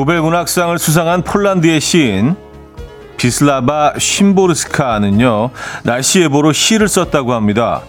[0.00, 2.34] 노벨 문학상을 수상한 폴란드의 시인
[3.18, 5.50] 비슬라바 심보르스카는요
[5.84, 7.82] 날씨 예보로 시를 썼다고 합니다.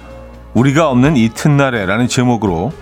[0.54, 2.74] 우리가 없는 이튿날에라는 제목으로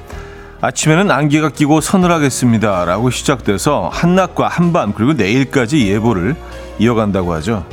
[0.61, 2.85] 아침에는 안개가 끼고 서늘하겠습니다.
[2.85, 6.35] 라고 시작돼서 한낮과 한밤 그리고 내일까지 예보를
[6.79, 7.67] 이어간다고 하죠.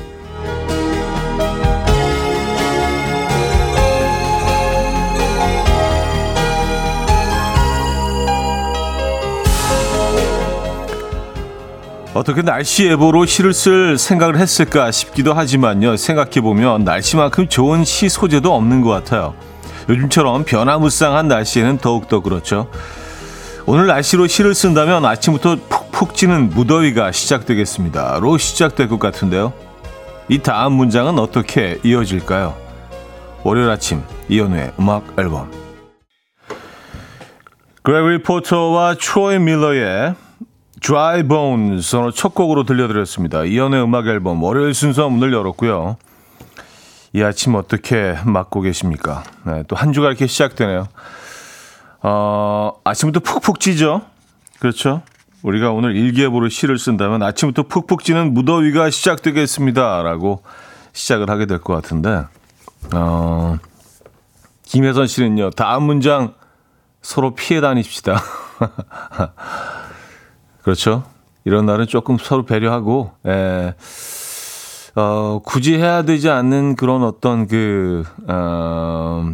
[12.16, 15.98] 어떻게 날씨 예보로 시를 쓸 생각을 했을까 싶기도 하지만요.
[15.98, 19.34] 생각해보면 날씨만큼 좋은 시 소재도 없는 것 같아요.
[19.90, 22.70] 요즘처럼 변화무쌍한 날씨에는 더욱더 그렇죠.
[23.66, 28.18] 오늘 날씨로 시를 쓴다면 아침부터 푹푹 찌는 무더위가 시작되겠습니다.
[28.20, 29.52] 로 시작될 것 같은데요.
[30.30, 32.56] 이 다음 문장은 어떻게 이어질까요?
[33.44, 35.50] 월요일 아침 이연우의 음악 앨범
[37.82, 40.14] 그레리 포터와 트로이 밀러의
[40.86, 43.42] Dry Bones 오늘 첫 곡으로 들려드렸습니다.
[43.42, 45.96] 이연의 음악 앨범 월요일 순서 문을 열었고요.
[47.12, 49.24] 이 아침 어떻게 맞고 계십니까?
[49.44, 50.86] 네, 또 한 주가 이렇게 시작되네요.
[52.02, 54.02] 어, 아침부터 푹푹 찌죠?
[54.60, 55.02] 그렇죠?
[55.42, 60.04] 우리가 오늘 일기예보로 시를 쓴다면 아침부터 푹푹 찌는 무더위가 시작되겠습니다.
[60.04, 60.44] 라고
[60.92, 62.22] 시작을 하게 될 것 같은데,
[62.94, 63.56] 어,
[64.62, 66.34] 김혜선 씨는요, 다음 문장
[67.02, 68.22] 서로 피해 다닙시다.
[70.66, 71.04] 그렇죠.
[71.44, 73.72] 이런 날은 조금 서로 배려하고, 에,
[74.96, 79.28] 어, 굳이 해야 되지 않는 그런 어떤 그, 어,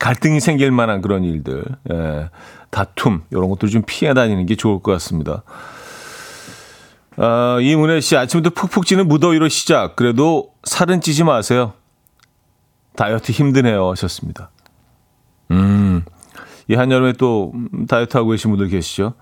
[0.00, 2.30] 갈등이 생길 만한 그런 일들, 예,
[2.70, 5.44] 다툼, 이런 것들 좀 피해 다니는 게 좋을 것 같습니다.
[7.16, 9.94] 어, 이문혜 씨, 아침부터 푹푹 찌는 무더위로 시작.
[9.94, 11.74] 그래도 살은 찌지 마세요.
[12.96, 13.88] 다이어트 힘드네요.
[13.92, 14.50] 하셨습니다.
[15.52, 16.02] 음,
[16.66, 17.52] 이 한여름에 또
[17.86, 19.14] 다이어트 하고 계신 분들 계시죠?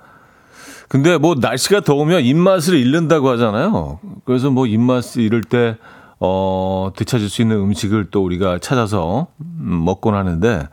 [0.91, 4.01] 근데 뭐 날씨가 더우면 입맛을 잃는다고 하잖아요.
[4.25, 5.77] 그래서 뭐 입맛을 잃을 때,
[6.19, 10.67] 어, 되찾을 수 있는 음식을 또 우리가 찾아서 먹곤 하는데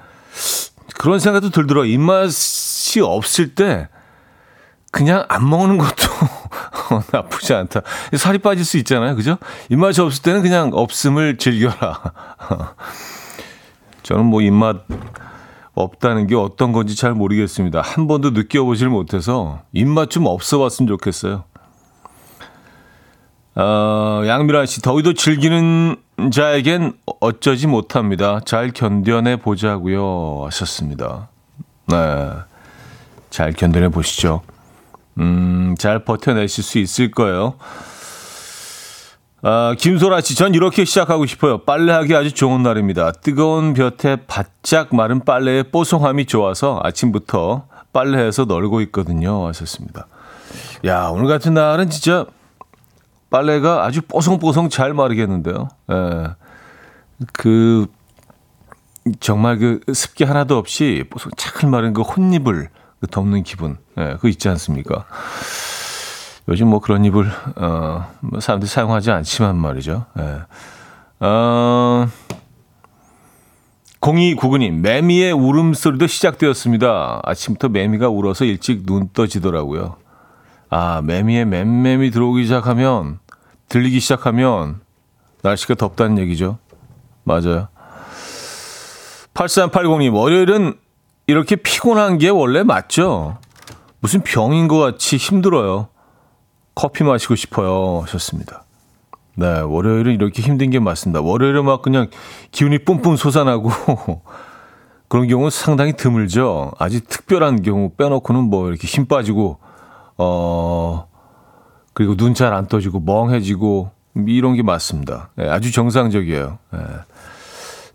[0.97, 1.85] 그런 생각도 들더라.
[1.85, 3.89] 입맛이 없을 때
[4.91, 6.07] 그냥 안 먹는 것도
[7.13, 7.81] 나쁘지 않다.
[8.17, 9.16] 살이 빠질 수 있잖아요.
[9.16, 9.38] 그죠?
[9.69, 12.01] 입맛이 없을 때는 그냥 없음을 즐겨라.
[14.01, 14.77] 저는 뭐 입맛
[15.77, 17.81] 없다는 게 어떤 건지 잘 모르겠습니다.
[17.81, 21.43] 한 번도 느껴보질 못해서 입맛 좀 없어 봤으면 좋겠어요.
[23.55, 25.95] 어, 양미라 씨, 더위도 즐기는
[26.31, 28.39] 자에겐 어쩌지 못합니다.
[28.45, 31.29] 잘 견뎌내 보자고요 하셨습니다.
[31.88, 31.95] 네.
[33.29, 34.41] 잘 견뎌내 보시죠.
[35.19, 37.55] 음, 잘 버텨내실 수 있을 거예요.
[39.43, 41.59] 아, 김소라 씨, 전 이렇게 시작하고 싶어요.
[41.59, 43.11] 빨래하기 아주 좋은 날입니다.
[43.11, 49.47] 뜨거운 볕에 바짝 마른 빨래의 뽀송함이 좋아서 아침부터 빨래해서 널고 있거든요.
[49.47, 50.07] 하셨습니다.
[50.85, 52.25] 야, 오늘 같은 날은 진짜
[53.29, 55.67] 빨래가 아주 뽀송뽀송 잘 마르겠는데요.
[55.91, 56.27] 예.
[57.33, 57.85] 그,
[59.19, 63.77] 정말 그 습기 하나도 없이 뽀송 착 마른 그 혼입을 그 덮는 기분.
[63.97, 65.05] 예, 그거 있지 않습니까?
[66.49, 70.05] 요즘 뭐 그런 입을 어, 뭐 사람들이 사용하지 않지만 말이죠.
[70.19, 70.39] 예.
[71.19, 72.07] 어,
[73.99, 77.21] 0299님, 매미의 울음소리도 시작되었습니다.
[77.23, 79.97] 아침부터 매미가 울어서 일찍 눈 떠지더라고요.
[80.69, 83.19] 아, 매미의 맴매미 들어오기 시작하면,
[83.69, 84.81] 들리기 시작하면,
[85.41, 86.57] 날씨가 덥다는 얘기죠.
[87.23, 87.67] 맞아요.
[89.33, 90.75] 8380님, 월요일은
[91.25, 93.37] 이렇게 피곤한 게 원래 맞죠?
[93.99, 95.89] 무슨 병인 것 같이 힘들어요.
[96.77, 98.01] 커피 마시고 싶어요.
[98.03, 98.63] 하셨습니다.
[99.33, 101.21] 네, 월요일은 이렇게 힘든 게 맞습니다.
[101.21, 102.07] 월요일은 막 그냥
[102.51, 103.71] 기운이 뿜뿜 솟아나고
[105.09, 106.71] 그런 경우는 상당히 드물죠.
[106.77, 109.57] 아주 특별한 경우 빼놓고는 뭐 이렇게 힘 빠지고,
[110.19, 111.07] 어,
[111.94, 113.89] 그리고 눈 잘 안 떠지고 멍해지고
[114.27, 115.29] 이런 게 맞습니다.
[115.35, 116.59] 네, 아주 정상적이에요.
[116.74, 116.79] 네.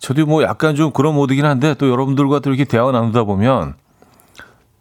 [0.01, 3.75] 저도 뭐 약간 좀 그런 모드긴 한데 또 여러분들과 또 이렇게 대화 나누다 보면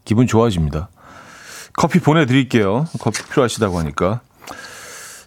[0.05, 0.89] 기분 좋아집니다.
[1.73, 2.85] 커피 보내드릴게요.
[2.99, 4.21] 커피 필요하시다고 하니까.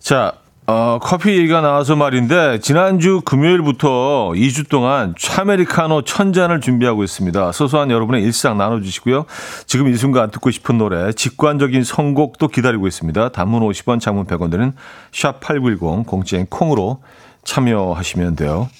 [0.00, 0.32] 자,
[0.66, 7.52] 어, 커피 얘기가 나와서 말인데, 지난주 금요일부터 2주 동안 차메리카노 천잔을 준비하고 있습니다.
[7.52, 9.26] 소소한 여러분의 일상 나눠주시고요.
[9.66, 13.28] 지금 이 순간 듣고 싶은 노래, 직관적인 선곡도 기다리고 있습니다.
[13.30, 14.72] 단문 50원, 장문 100원 되는
[15.12, 17.02] 샵8910, 공지엔 콩으로
[17.44, 18.70] 참여하시면 돼요.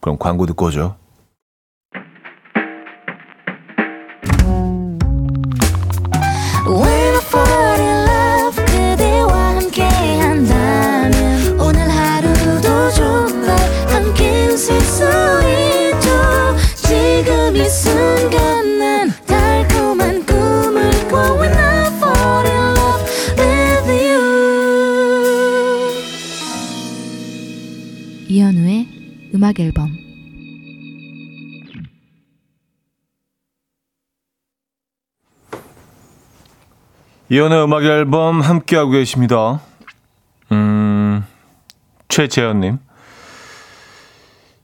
[0.00, 0.96] 그럼 광고 듣고 오죠.
[29.44, 29.90] 음악 앨범
[37.28, 39.60] 이연의 음악 앨범 함께하고 계십니다.
[40.50, 41.26] 음,
[42.08, 42.78] 최재현님.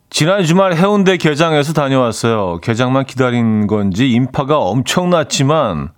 [0.09, 2.61] 지난 주말 해운대 개장에서 다녀왔어요.
[2.63, 5.91] 개장만 기다린 건지 인파가 엄청났지만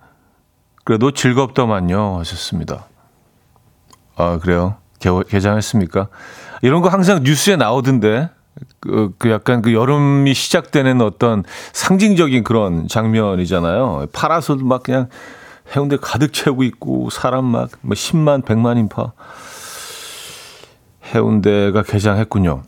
[0.82, 2.18] 그래도 즐겁더만요.
[2.18, 2.86] 하셨습니다.
[4.16, 4.78] 아, 그래요?
[4.98, 6.08] 개, 개장했습니까?
[6.62, 8.41] 이런 거 항상 뉴스에 나오던데.
[8.80, 14.06] 그, 그 약간 그 여름이 시작되는 어떤 상징적인 그런 장면이잖아요.
[14.12, 15.08] 파라솔 막 그냥
[15.74, 19.12] 해운대 가득 채우고 있고 사람 막 뭐 10만 100만 인파
[21.14, 22.62] 해운대가 개장했군요.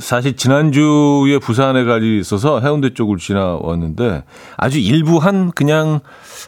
[0.00, 4.22] 사실 지난주에 부산에 갈 일이 있어서 해운대 쪽을 지나왔는데
[4.58, 6.00] 아주 일부 한 그냥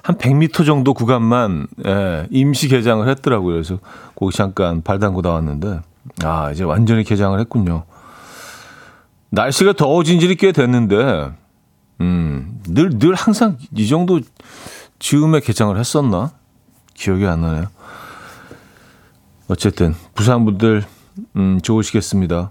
[0.03, 3.55] 한 100m 정도 구간만 예, 임시 개장을 했더라고요.
[3.55, 3.79] 그래서
[4.15, 5.81] 거기 잠깐 발 담고 나왔는데
[6.23, 7.85] 아 이제 완전히 개장을 했군요.
[9.31, 11.33] 날씨가 더워진 지는 꽤 됐는데
[12.01, 14.21] 음, 늘, 늘 항상 이 정도
[14.99, 16.33] 즈음에 개장을 했었나?
[16.95, 17.67] 기억이 안 나네요.
[19.49, 20.85] 어쨌든 부산 분들
[21.37, 22.51] 음, 좋으시겠습니다.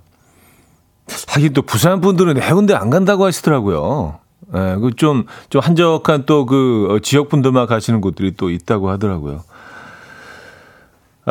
[1.27, 4.19] 하긴 또 부산 분들은 해운대 안 간다고 하시더라고요.
[4.55, 9.43] 예, 그 좀, 좀 한적한 또그 어, 지역 분들만 가시는 곳들이 또 있다고 하더라고요.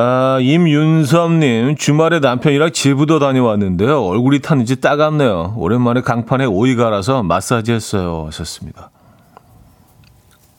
[0.00, 4.00] 아, 임윤섭님, 주말에 남편이랑 제부도 다녀왔는데요.
[4.04, 5.54] 얼굴이 탔는지 따갑네요.
[5.56, 8.22] 오랜만에 강판에 오이 갈아서 마사지 했어요.
[8.26, 8.92] 하셨습니다.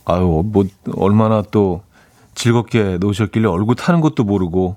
[0.03, 0.65] 아유, 뭐,
[0.97, 1.83] 얼마나 또
[2.35, 4.75] 즐겁게 노셨길래 얼굴 타는 것도 모르고,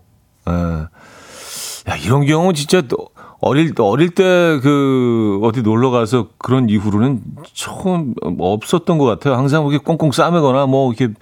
[0.49, 0.53] 예.
[0.53, 3.08] 야, 이런 경우 진짜 또
[3.41, 7.20] 어릴 어릴 때 그 어디 놀러 가서 그런 이후로는
[7.53, 9.35] 처음 없었던 것 같아요.
[9.35, 11.12] 항상 이렇게 꽁꽁 싸매거나 뭐 이렇게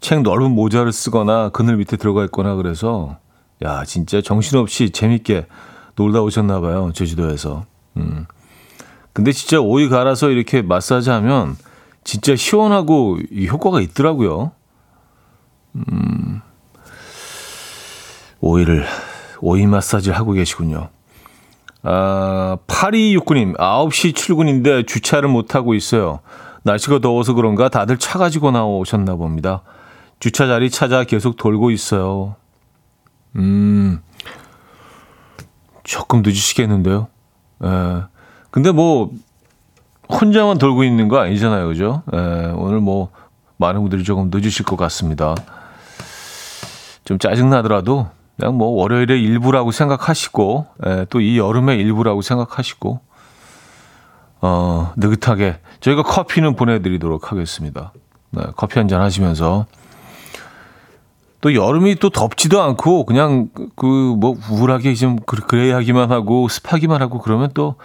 [0.00, 3.18] 책 넓은 모자를 쓰거나 그늘 밑에 들어가 있거나 그래서
[3.62, 5.46] 야 진짜 정신없이 재밌게
[5.96, 7.64] 놀다 오셨나 봐요 제주도에서.
[7.96, 8.26] 음.
[9.12, 11.56] 근데 진짜 오이 갈아서 이렇게 마사지 하면
[12.04, 13.18] 진짜 시원하고
[13.50, 14.52] 효과가 있더라고요.
[15.74, 16.40] 음.
[18.40, 18.86] 오이를
[19.40, 20.90] 오이 마사지 하고 계시군요.
[21.82, 26.20] 아, 8269님, 9시 출근인데 주차를 못하고 있어요.
[26.62, 29.62] 날씨가 더워서 그런가 다들 차 가지고 나오셨나 봅니다.
[30.20, 32.36] 주차 자리 찾아 계속 돌고 있어요.
[33.36, 34.00] 음,
[35.84, 37.08] 조금 늦으시겠는데요.
[37.64, 38.02] 예.
[38.50, 39.10] 근데 뭐,
[40.10, 41.68] 혼자만 돌고 있는 거 아니잖아요.
[41.68, 42.02] 그죠?
[42.14, 42.18] 예,
[42.56, 43.10] 오늘 뭐,
[43.58, 45.34] 많은 분들이 조금 늦으실 것 같습니다.
[47.04, 53.00] 좀 짜증 나더라도 그냥 뭐 월요일의 일부라고 생각하시고 예, 또이 여름의 일부라고 생각하시고
[54.40, 57.92] 어, 느긋하게 저희가 커피는 보내드리도록 하겠습니다.
[58.30, 59.66] 네, 커피 한 잔 하시면서
[61.40, 67.50] 또 여름이 또 덥지도 않고 그냥 그 뭐 우울하게 좀 그래야기만 하고 습하기만 하고 그러면
[67.54, 67.76] 또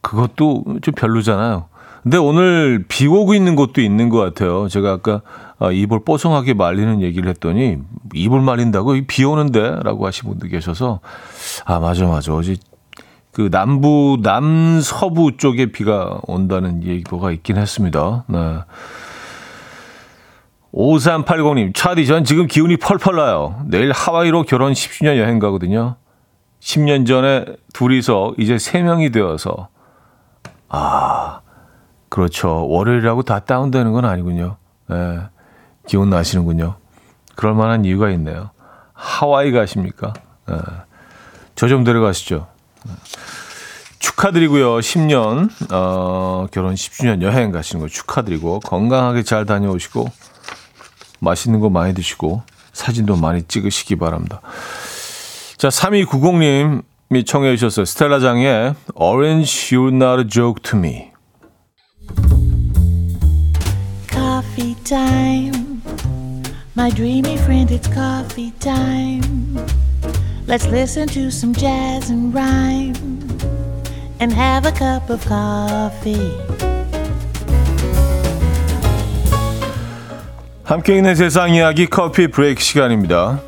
[0.00, 1.66] 그것도 좀 별로잖아요.
[2.02, 4.68] 근데 오늘 비 오고 있는 곳도 있는 것 같아요.
[4.68, 5.20] 제가 아까
[5.58, 7.76] 아, 이불 뽀송하게 말리는 얘기를 했더니
[8.14, 11.00] 이불 말린다고 비 오는데라고 하신 분도 계셔서
[11.66, 12.56] 아 맞아 맞아 어제
[13.32, 18.24] 그 남부 남서부 쪽에 비가 온다는 얘기가 있긴 했습니다.
[18.28, 18.38] 네.
[20.72, 23.60] 5380님, 차디, 전 지금 기운이 펄펄 나요.
[23.66, 25.96] 내일 하와이로 결혼 10주년 여행 가거든요.
[26.60, 29.68] 10년 전에 둘이서 이제 3명이 되어서,
[30.68, 31.40] 아,
[32.08, 32.68] 그렇죠.
[32.68, 34.56] 월요일이라고 다 다운되는 건 아니군요.
[34.90, 35.20] 예,
[35.86, 36.76] 기운 나시는군요.
[37.34, 38.50] 그럴 만한 이유가 있네요.
[38.92, 40.12] 하와이 가십니까?
[40.50, 40.54] 예,
[41.54, 42.46] 저좀 데려가시죠.
[42.88, 42.92] 예.
[43.98, 44.78] 축하드리고요.
[44.78, 50.06] 10년, 어, 결혼 10주년 여행 가시는 거 축하드리고, 건강하게 잘 다녀오시고,
[51.20, 54.40] 맛있는 거 많이 드시고, 사진도 많이 찍으시기 바랍니다.
[55.56, 57.84] 자, 3290님이 청해 주셨어요.
[57.84, 61.12] 스텔라장의 Orange You're Not a Joke to Me.
[64.08, 65.82] Coffee time.
[66.76, 69.58] My dreamy friend, it's coffee time.
[70.46, 72.94] Let's listen to some jazz and rhyme
[74.18, 76.49] and have a cup of coffee.
[80.70, 83.40] 함께 있는 세상 이야기 커피 브레이크 시간입니다.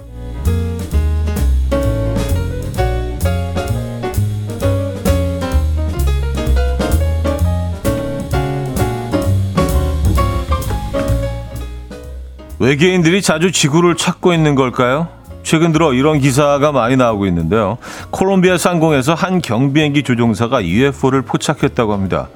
[12.58, 15.06] 외계인들이 자주 지구를 찾고 있는 걸까요?
[15.44, 17.78] 최근 들어 이런 기사가 많이 나오고 있는데요.
[18.10, 22.28] 콜롬비아 상공에서 한 경비행기 조종사가 UFO를 포착했다고 합니다.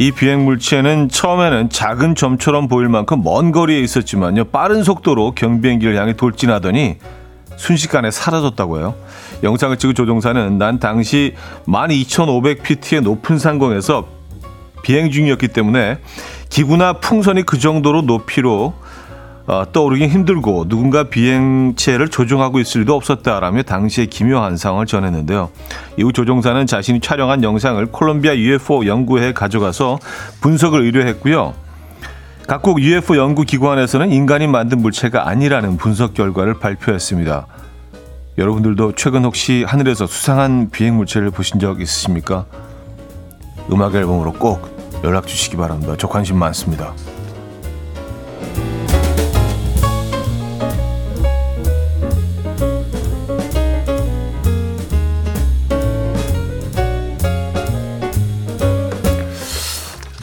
[0.00, 4.44] 이 비행 물체는 처음에는 작은 점처럼 보일 만큼 먼 거리에 있었지만요.
[4.44, 6.98] 빠른 속도로 경비행기를 향해 돌진하더니
[7.56, 8.94] 순식간에 사라졌다고 해요.
[9.42, 11.34] 영상을 찍은 조종사는 난 당시
[11.66, 14.06] 12,500피트의 높은 상공에서
[14.84, 15.98] 비행 중이었기 때문에
[16.48, 18.74] 기구나 풍선이 그 정도로 높이로
[19.48, 25.48] 어, 떠오르긴 힘들고 누군가 비행체를 조종하고 있을 리도 없었다라며 당시의 기묘한 상황을 전했는데요.
[25.96, 30.00] 이후 조종사는 자신이 촬영한 영상을 콜롬비아 UFO 연구회에 가져가서
[30.42, 31.54] 분석을 의뢰했고요.
[32.46, 37.46] 각국 UFO 연구기관에서는 인간이 만든 물체가 아니라는 분석 결과를 발표했습니다.
[38.36, 42.44] 여러분들도 최근 혹시 하늘에서 수상한 비행 물체를 보신 적 있으십니까?
[43.72, 45.94] 음악 앨범으로 꼭 연락 주시기 바랍니다.
[45.96, 46.92] 저 관심 많습니다.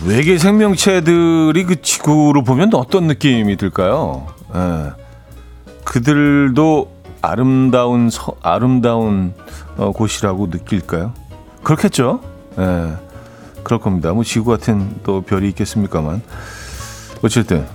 [0.06, 4.28] 외계 생명체들이 그 지구로 보면 어떤 느낌이 들까요?
[4.54, 4.92] 예.
[5.84, 6.92] 그들도
[7.24, 9.34] 아름다운 서, 아름다운
[9.78, 11.12] 어, 곳이라고 느낄까요?
[11.64, 12.22] 그렇겠죠.
[12.60, 12.94] 예.
[13.64, 14.14] 그럴 겁니다.
[14.14, 16.22] 뭐 지구 같은 또 별이 있겠습니까만
[17.24, 17.66] 어쨌든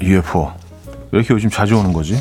[0.00, 0.52] UFO
[1.10, 2.16] 왜 이렇게 요즘 자주 오는 거지?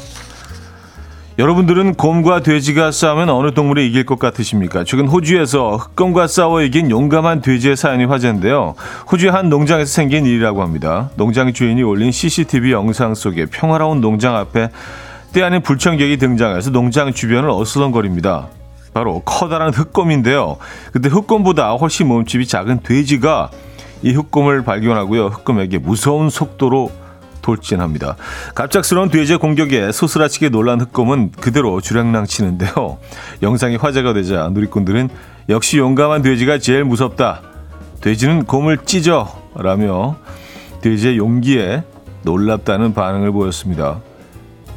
[1.39, 4.83] 여러분들은 곰과 돼지가 싸우면 어느 동물이 이길 것 같으십니까?
[4.83, 8.75] 최근 호주에서 흑곰과 싸워 이긴 용감한 돼지의 사연이 화제인데요.
[9.11, 11.09] 호주의 한 농장에서 생긴 일이라고 합니다.
[11.15, 14.69] 농장 주인이 올린 CCTV 영상 속에 평화로운 농장 앞에
[15.33, 18.49] 때 아닌 불청객이 등장해서 농장 주변을 어슬렁거립니다.
[18.93, 20.57] 바로 커다란 흑곰인데요.
[20.91, 23.49] 근데 흑곰보다 훨씬 몸집이 작은 돼지가
[24.03, 25.27] 이 흑곰을 발견하고요.
[25.27, 26.91] 흑곰에게 무서운 속도로
[27.43, 28.15] 돌진합니다.
[28.55, 32.97] 갑작스러운 돼지의 공격에 소스라치게 놀란 흑곰은 그대로 주량랑 치는데요.
[33.43, 35.09] 영상이 화제가 되자 누리꾼들은
[35.50, 37.41] 역시 용감한 돼지가 제일 무섭다.
[38.01, 40.15] 돼지는 곰을 찢어 라며
[40.81, 41.83] 돼지의 용기에
[42.23, 44.00] 놀랍다는 반응을 보였습니다.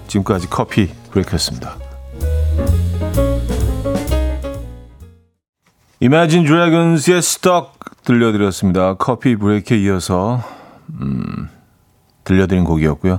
[0.08, 1.76] 지금까지 커피 브레이크였습니다.
[6.00, 7.72] 이마진 드래곤스의 스톡
[8.04, 8.94] 들려드렸습니다.
[8.94, 10.42] 커피 브레이크에 이어서
[11.00, 11.48] 음,
[12.26, 13.18] 들려드린 곡이었고요.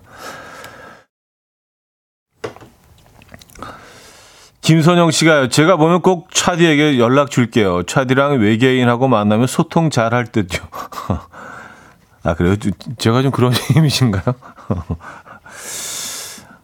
[4.62, 7.84] 김선영 씨가 제가 보면 꼭 차디에게 연락 줄게요.
[7.84, 10.64] 차디랑 외계인하고 만나면 소통 잘 할 듯요.
[12.24, 12.56] 아 그래요?
[12.98, 14.24] 제가 좀 그런 이미지인가요?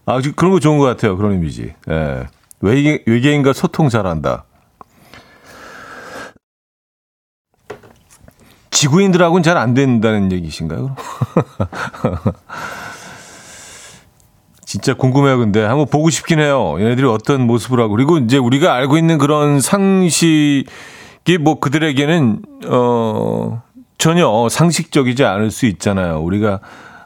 [0.06, 1.16] 아 그런 거 좋은 것 같아요.
[1.16, 1.74] 그런 이미지.
[1.90, 2.28] 예.
[2.60, 4.44] 외계, 외계인과 소통 잘한다.
[8.74, 10.96] 지구인들하고는 잘 안 된다는 얘기신가요?
[14.65, 15.63] 진짜 궁금해요, 근데.
[15.63, 16.75] 한번 보고 싶긴 해요.
[16.80, 17.96] 얘네들이 어떤 모습을 하고.
[17.96, 20.65] 그리고 이제 우리가 알고 있는 그런 상식이
[21.39, 23.62] 뭐 그들에게는, 어,
[24.00, 26.20] 전혀 상식적이지 않을 수 있잖아요.
[26.22, 26.60] 우리가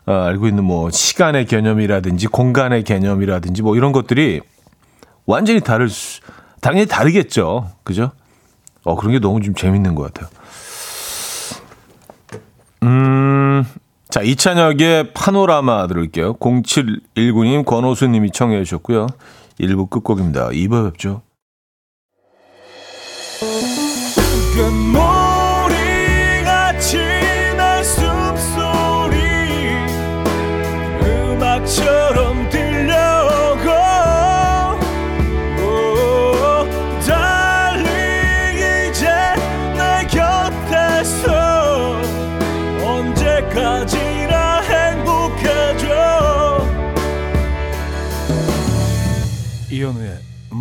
[0.05, 4.39] 어, 알고 있는 뭐 시간의 개념이라든지 공간의 개념이라든지 뭐 이런 것들이
[5.25, 6.21] 완전히 다를 수,
[6.61, 7.69] 당연히 다르겠죠.
[7.83, 8.11] 그죠?
[8.85, 10.29] 어, 그런 게 너무 좀 재밌는 것 같아요.
[12.87, 13.65] 음,
[14.09, 16.35] 자, 이찬혁의 파노라마 들을게요.
[16.35, 19.07] 0719님, 권호수님이 청해 주셨고요.
[19.59, 20.49] 1부 끝곡입니다.
[20.49, 21.21] 2부 뵙죠.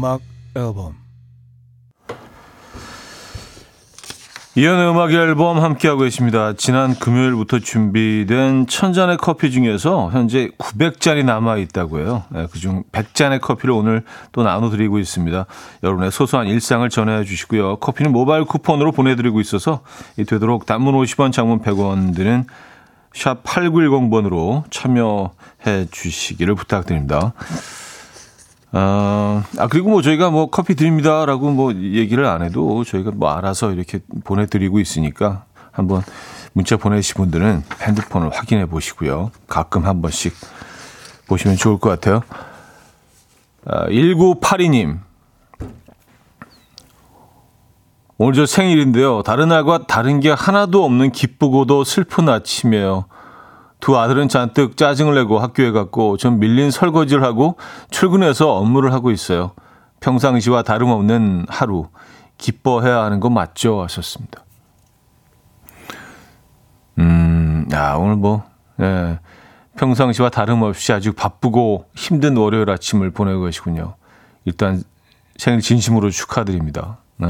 [0.07, 0.21] 음악
[0.55, 0.95] 앨범
[4.55, 6.55] 이현우의 음악 앨범 함께하고 계십니다.
[6.57, 12.23] 지난 금요일부터 준비된 천잔의 커피 중에서 현재 900잔이 남아있다고 해요.
[12.31, 15.45] 네, 그중 100잔의 커피를 오늘 또 나눠드리고 있습니다.
[15.83, 17.77] 여러분의 소소한 일상을 전해 주시고요.
[17.77, 19.81] 커피는 모바일 쿠폰으로 보내드리고 있어서
[20.17, 22.47] 되도록 단문 50원, 장문 100원 드는
[23.13, 27.35] 샵 8910번으로 참여해 주시기를 부탁드립니다.
[28.79, 33.73] 아, 아, 그리고 뭐 저희가 뭐 커피 드립니다라고 뭐 얘기를 안 해도 저희가 뭐 알아서
[33.73, 36.03] 이렇게 보내드리고 있으니까 한번
[36.53, 39.31] 문자 보내신 분들은 핸드폰을 확인해 보시고요.
[39.49, 40.35] 가끔 한 번씩
[41.27, 42.21] 보시면 좋을 것 같아요.
[43.65, 44.99] 아, 1982님.
[48.19, 49.23] 오늘 저 생일인데요.
[49.23, 53.07] 다른 날과 다른 게 하나도 없는 기쁘고도 슬픈 아침이에요.
[53.81, 57.57] 두 아들은 잔뜩 짜증을 내고 학교에 갔고 전 밀린 설거지를 하고
[57.91, 59.53] 출근해서 업무를 하고 있어요.
[60.01, 61.89] 평상시와 다름없는 하루
[62.39, 63.83] 기뻐해야 하는 거 맞죠?
[63.83, 64.45] 하셨습니다.
[66.99, 68.45] 음, 아, 오늘 뭐,
[68.81, 69.19] 예,
[69.77, 73.97] 평상시와 다름없이 아주 바쁘고 힘든 월요일 아침을 보내고 계시군요.
[74.45, 74.83] 일단
[75.37, 76.99] 생일 진심으로 축하드립니다.
[77.19, 77.29] 네.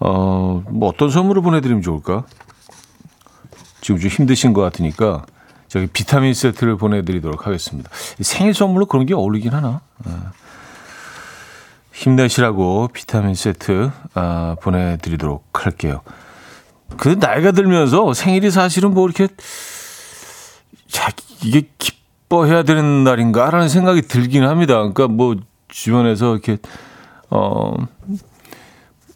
[0.00, 2.24] 어, 뭐 어떤 선물을 보내드리면 좋을까?
[3.88, 5.24] 지금 좀 힘드신 것 같으니까
[5.66, 7.88] 저기 비타민 세트를 보내드리도록 하겠습니다.
[8.20, 9.80] 생일 선물로 그런 게 어울리긴 하나?
[10.04, 10.32] 아.
[11.94, 16.02] 힘내시라고 비타민 세트 아, 보내드리도록 할게요.
[16.98, 19.26] 그 나이가 들면서 생일이 사실은 뭐 이렇게
[20.86, 21.10] 자
[21.42, 24.74] 이게 기뻐해야 되는 날인가라는 생각이 들긴 합니다.
[24.74, 25.34] 그러니까 뭐
[25.68, 26.58] 주변에서 이렇게
[27.30, 27.74] 어.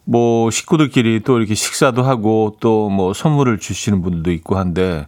[0.05, 5.07] 뭐 식구들끼리 또 이렇게 식사도 하고 또 뭐 선물을 주시는 분들도 있고 한데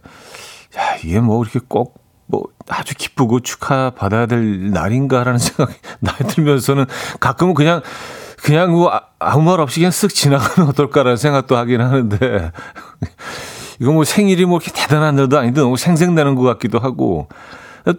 [0.78, 6.86] 야, 이게 뭐 이렇게 꼭 뭐 아주 기쁘고 축하 받아야 될 날인가라는 생각이 나이 들면서는
[7.20, 7.82] 가끔은 그냥
[8.42, 12.50] 그냥 뭐 아, 아무 말 없이 그냥 쓱 지나가면 어떨까라는 생각도 하긴 하는데
[13.80, 17.28] 이거 뭐 생일이 뭐 이렇게 대단한 일도 아닌데 너무 생생내는 것 같기도 하고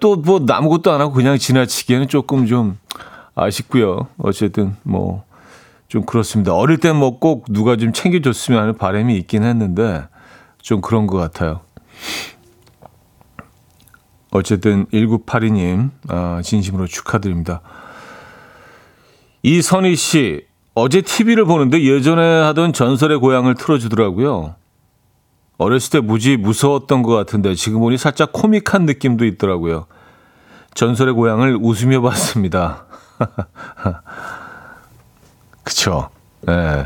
[0.01, 2.77] 또 뭐 아무것도 안 하고 그냥 지나치기에는 조금 좀
[3.35, 4.07] 아쉽고요.
[4.17, 5.23] 어쨌든 뭐
[5.87, 6.53] 좀 그렇습니다.
[6.53, 10.07] 어릴 땐 뭐 꼭 누가 좀 챙겨줬으면 하는 바람이 있긴 했는데
[10.61, 11.61] 좀 그런 것 같아요.
[14.31, 17.61] 어쨌든 1982님 아, 진심으로 축하드립니다.
[19.43, 24.55] 이선희 씨 어제 TV를 보는데 예전에 하던 전설의 고향을 틀어주더라고요.
[25.57, 29.87] 어렸을 때 무지 무서웠던 것 같은데 지금 보니 살짝 코믹한 느낌도 있더라고요.
[30.75, 32.85] 전설의 고향을 웃으며 봤습니다.
[35.67, 36.09] 그쵸.
[36.47, 36.51] 예.
[36.51, 36.85] 네.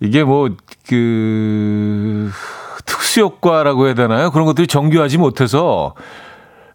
[0.00, 0.50] 이게 뭐,
[0.86, 2.30] 그,
[2.84, 4.30] 특수효과라고 해야 되나요?
[4.30, 5.94] 그런 것들이 정교하지 못해서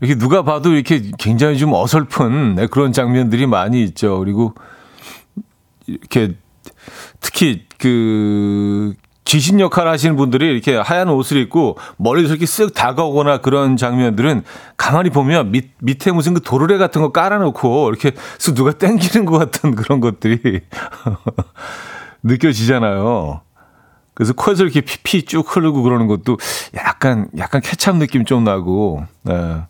[0.01, 4.17] 이렇게 누가 봐도 이렇게 굉장히 좀 어설픈 네, 그런 장면들이 많이 있죠.
[4.17, 4.55] 그리고
[5.85, 6.33] 이렇게
[7.19, 8.95] 특히 그
[9.31, 14.43] 귀신 역할 하시는 분들이 이렇게 하얀 옷을 입고 머리에서 이렇게 쓱 다가오거나 그런 장면들은
[14.75, 19.37] 가만히 보면 밑, 밑에 무슨 그 도르래 같은 거 깔아놓고 이렇게 쓱 누가 땡기는 것
[19.37, 20.59] 같은 그런 것들이
[22.23, 23.39] 느껴지잖아요.
[24.13, 26.37] 그래서 코에서 이렇게 피피 쭉 흐르고 그러는 것도
[26.75, 29.61] 약간, 약간 케찹 느낌 좀 나고, 네.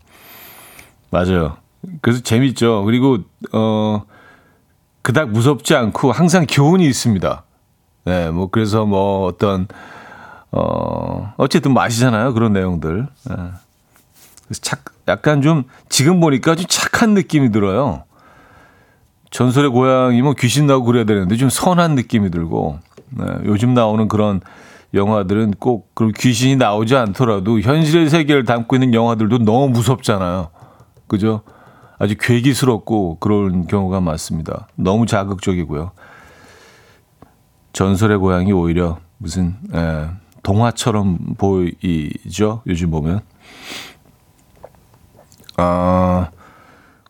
[1.12, 1.58] 맞아요.
[2.02, 2.84] 그래서 재밌죠.
[2.86, 3.20] 그리고,
[3.54, 4.06] 어,
[5.04, 7.44] 그닥 무섭지 않고 항상 교훈이 있습니다.
[8.06, 9.68] 네, 뭐, 그래서 뭐 어떤,
[10.52, 12.34] 어, 어쨌든 맛이잖아요.
[12.34, 13.08] 그런 내용들.
[13.30, 13.36] 네.
[14.46, 18.04] 그래서 착, 약간 좀, 지금 보니까 좀 착한 느낌이 들어요.
[19.30, 22.80] 전설의 고향이면 뭐 귀신 나고 그래야 되는데 좀 선한 느낌이 들고,
[23.12, 24.42] 네, 요즘 나오는 그런
[24.94, 30.50] 영화들은 꼭 그런 귀신이 나오지 않더라도 현실의 세계를 담고 있는 영화들도 너무 무섭잖아요.
[31.08, 31.42] 그죠?
[31.98, 34.68] 아주 괴기스럽고 그런 경우가 많습니다.
[34.76, 35.92] 너무 자극적이고요.
[37.74, 40.10] 전설의 고향이 오히려 무슨 에, 예,
[40.44, 42.62] 동화처럼 보이죠.
[42.68, 43.22] 요즘 보면.
[45.58, 46.30] 아,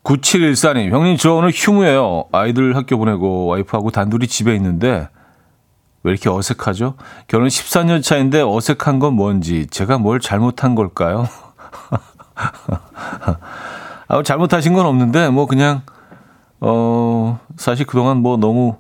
[0.04, 2.26] 9714님, 형님, 저 오늘 휴무예요.
[2.32, 5.08] 아이들 학교 보내고 와이프하고 단둘이 집에 있는데,
[6.04, 6.96] 왜 이렇게 어색하죠?
[7.28, 11.28] 결혼 14년 차인데 어색한 건 뭔지, 제가 뭘 잘못한 걸까요?
[14.08, 15.84] 아, 잘못하신 건 없는데 뭐 그냥
[16.60, 18.78] 어 사실 그동안 뭐 너무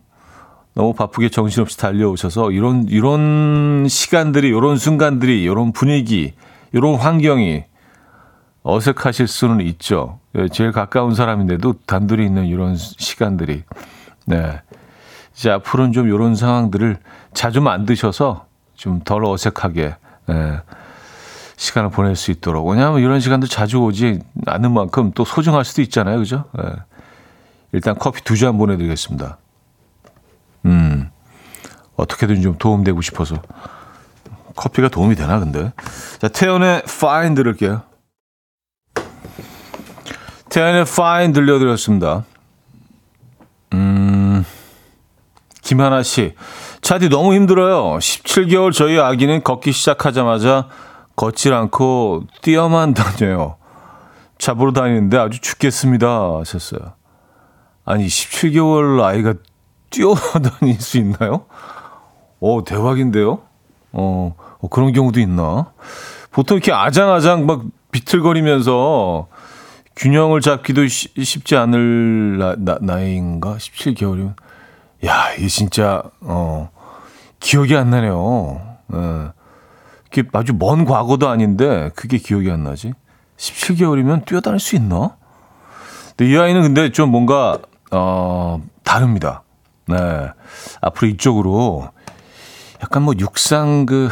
[0.73, 6.33] 너무 바쁘게 정신없이 달려오셔서 이런 이런 시간들이 이런 순간들이 이런 분위기
[6.71, 7.63] 이런 환경이
[8.63, 10.19] 어색하실 수는 있죠.
[10.37, 13.63] 예, 제일 가까운 사람인데도 단둘이 있는 이런 시간들이
[14.25, 14.61] 네.
[15.33, 16.97] 이제 앞으로는 좀 이런 상황들을
[17.33, 19.95] 자주 만드셔서 좀 덜 어색하게
[20.27, 20.59] 네.
[21.57, 22.67] 시간을 보낼 수 있도록.
[22.67, 26.17] 왜냐하면 이런 시간들 자주 오지 않는 만큼 또 소중할 수도 있잖아요.
[26.19, 26.45] 그죠?
[26.57, 26.63] 네.
[27.73, 29.37] 일단 커피 두 잔 보내드리겠습니다.
[30.65, 31.09] 음,
[31.95, 33.41] 어떻게든 좀 도움되고 싶어서.
[34.55, 35.71] 커피가 도움이 되나, 근데?
[36.19, 37.83] 자, 태연의 Fine 들을게요.
[40.49, 42.25] 태연의 Fine 들려드렸습니다.
[43.73, 44.45] 음,
[45.61, 46.35] 김하나 씨.
[46.81, 47.97] 차디 너무 힘들어요.
[47.99, 50.67] 17개월 저희 아기는 걷기 시작하자마자
[51.15, 53.57] 걷질 않고 뛰어만 다녀요.
[54.37, 56.07] 잡으러 다니는데 아주 죽겠습니다.
[56.39, 56.93] 하셨어요.
[57.85, 59.35] 아니, 17개월 아이가
[59.91, 61.45] 뛰어다닐 수 있나요?
[62.39, 63.41] 어, 대박인데요?
[63.91, 65.71] 어, 어, 그런 경우도 있나?
[66.31, 69.27] 보통 이렇게 아장아장 막 비틀거리면서
[69.95, 73.57] 균형을 잡기도 쉬, 쉽지 않을 나, 나, 나이인가?
[73.57, 74.33] 17개월이면.
[75.05, 76.69] 야, 이게 진짜, 어,
[77.39, 78.61] 기억이 안 나네요.
[78.93, 79.31] 예.
[80.11, 82.93] 그게 아주 먼 과거도 아닌데 그게 기억이 안 나지?
[83.37, 85.15] 17개월이면 뛰어다닐 수 있나?
[86.15, 87.57] 근데 이 아이는 근데 좀 뭔가
[87.91, 89.43] 어 다릅니다.
[89.87, 90.29] 네.
[90.81, 91.89] 앞으로 이쪽으로
[92.81, 94.09] 약간 뭐 육상 그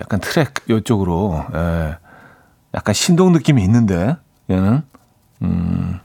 [0.00, 1.96] 약간 트랙 이쪽으로 예.
[2.74, 4.16] 약간 신동 느낌이 있는데
[4.50, 4.82] 얘는
[5.42, 6.00] 음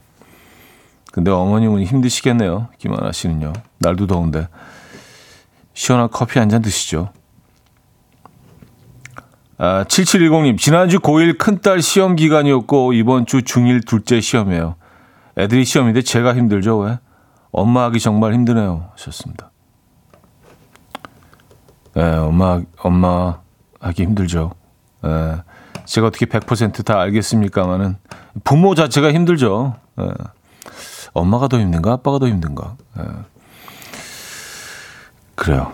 [1.12, 2.68] 근데 어머님은 힘드시겠네요.
[2.78, 3.52] 김하나 씨는요.
[3.78, 4.48] 날도 더운데
[5.74, 7.10] 시원한 커피 한 잔 드시죠.
[9.58, 14.74] 아, 7710님, 지난주 고1 큰딸 시험 기간이었고, 이번 주 중1 둘째 시험이에요.
[15.38, 16.98] 애들이 시험인데 제가 힘들죠, 왜?
[17.52, 18.88] 엄마 하기 정말 힘드네요.
[18.92, 19.50] 하셨습니다.
[21.96, 23.40] 예, 엄마, 엄마
[23.80, 24.52] 하기 힘들죠.
[25.04, 25.42] 예,
[25.84, 27.96] 제가 어떻게 100%다 알겠습니까만은,
[28.44, 29.76] 부모 자체가 힘들죠.
[30.00, 30.08] 예,
[31.12, 32.76] 엄마가 더 힘든가, 아빠가 더 힘든가.
[32.98, 33.02] 예.
[35.34, 35.72] 그래요.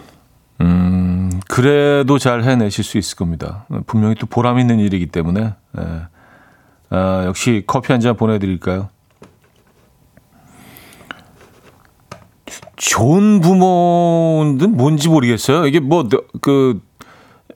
[0.61, 3.67] 음, 그래도 잘 해내실 수 있을 겁니다.
[3.87, 5.55] 분명히 또 보람 있는 일이기 때문에.
[5.79, 6.03] 예.
[6.91, 8.89] 아, 역시 커피 한 잔 보내드릴까요?
[12.79, 15.67] 좋은 부모는 뭔지 모르겠어요.
[15.67, 16.09] 이게 뭐,
[16.41, 16.81] 그,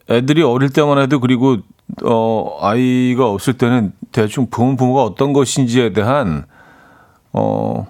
[0.09, 1.57] 애들이 어릴 때만 해도 그리고,
[2.03, 6.45] 어, 아이가 없을 때는 대충 부모, 부모가 어떤 것인지에 대한,
[7.31, 7.87] 어,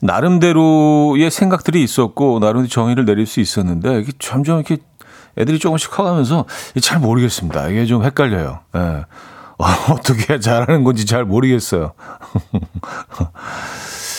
[0.00, 4.78] 나름대로의 생각들이 있었고, 나름대로 정의를 내릴 수 있었는데, 이게 점점 이렇게
[5.38, 6.46] 애들이 조금씩 커가면서
[6.80, 7.68] 잘 모르겠습니다.
[7.68, 8.60] 이게 좀 헷갈려요.
[8.76, 8.78] 예.
[8.78, 9.04] 어,
[9.92, 11.92] 어떻게 잘하는 건지 잘 모르겠어요.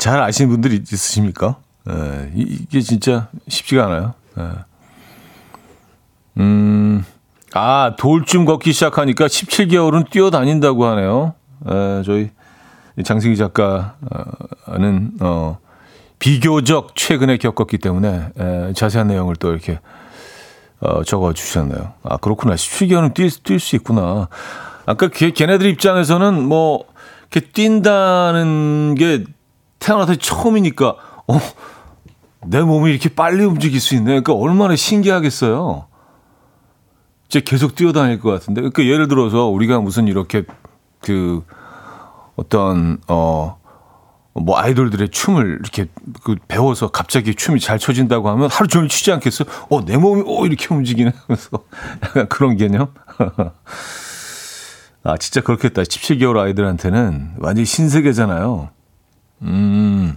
[0.00, 1.56] 잘 아시는 분들이 있으십니까?
[1.90, 4.14] 예, 이게 진짜 쉽지가 않아요.
[4.38, 4.48] 예.
[6.38, 7.04] 음,
[7.52, 11.34] 아, 돌쯤 걷기 시작하니까 17개월은 뛰어다닌다고 하네요.
[11.70, 12.30] 예, 저희
[13.04, 15.58] 장승희 작가는, 어,
[16.18, 19.80] 비교적 최근에 겪었기 때문에, 예, 자세한 내용을 또 이렇게,
[20.80, 21.92] 어, 적어 주셨네요.
[22.04, 22.54] 아, 그렇구나.
[22.54, 24.28] 17개월은 뛸, 뛸 수 있구나.
[24.86, 26.86] 아까 걔, 걔네들 입장에서는 뭐,
[27.30, 29.24] 이렇게 뛴다는 게
[29.80, 31.40] 태어나서 처음이니까, 어,
[32.46, 34.20] 내 몸이 이렇게 빨리 움직일 수 있네.
[34.20, 35.86] 그러니까 얼마나 신기하겠어요.
[37.26, 38.60] 이제 계속 뛰어다닐 것 같은데.
[38.60, 40.44] 그러니까 예를 들어서 우리가 무슨 이렇게
[41.00, 41.42] 그
[42.36, 43.58] 어떤, 어,
[44.32, 45.86] 뭐 아이돌들의 춤을 이렇게
[46.22, 49.48] 그 배워서 갑자기 춤이 잘 춰진다고 하면 하루 종일 추지 않겠어요?
[49.68, 51.12] 어, 내 몸이 어, 이렇게 움직이네.
[51.26, 51.50] 하면서
[52.04, 52.94] 약간 그런 개념?
[55.02, 55.82] 아, 진짜 그렇겠다.
[55.82, 58.70] 17개월 아이들한테는 완전히 신세계잖아요.
[59.42, 60.16] 음.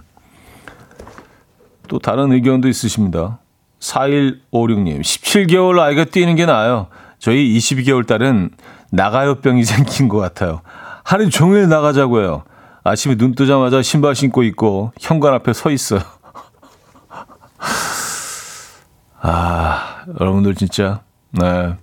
[1.88, 3.38] 또 다른 의견도 있으십니다.
[3.80, 6.88] 4156님, 17개월 아이가 뛰는 게 나아요.
[7.18, 8.50] 저희 22개월 딸은
[8.90, 10.62] 나가요병이 생긴 것 같아요.
[11.04, 12.44] 하루 종일 나가자고요.
[12.82, 16.00] 아침에 눈 뜨자마자 신발 신고 있고 현관 앞에 서 있어요.
[19.20, 21.74] 아, 여러분들 진짜 네,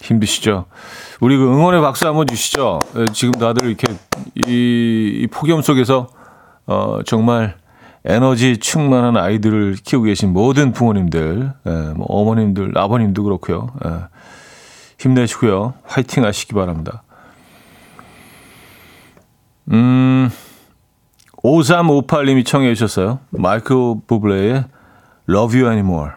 [0.00, 0.66] 힘드시죠?
[1.20, 2.80] 우리 그 응원의 박수 한번 주시죠.
[2.96, 3.86] 예, 지금 다들 이렇게
[4.46, 6.08] 이, 이 폭염 속에서
[6.66, 7.56] 어, 정말
[8.04, 13.68] 에너지 충만한 아이들을 키우고 계신 모든 부모님들, 예, 뭐 어머님들, 아버님도 그렇고요.
[13.84, 13.90] 예,
[14.98, 15.74] 힘내시고요.
[15.84, 17.02] 화이팅 하시기 바랍니다.
[19.70, 20.30] 음,
[21.44, 23.20] 5358님이 청해 주셨어요.
[23.30, 24.64] 마이클 부블레의
[25.28, 26.12] Love You Anymore.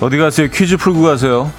[0.00, 0.48] 어디 가세요?
[0.52, 1.50] 퀴즈 풀고 가세요.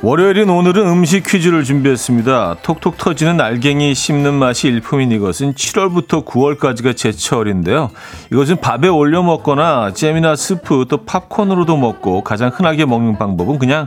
[0.00, 2.56] 월요일인 오늘은 음식 퀴즈를 준비했습니다.
[2.62, 7.90] 톡톡 터지는 알갱이 씹는 맛이 일품인 이것은 7월부터 9월까지가 제철인데요.
[8.32, 13.86] 이것은 밥에 올려 먹거나 잼이나 스프 또 팝콘으로도 먹고 가장 흔하게 먹는 방법은 그냥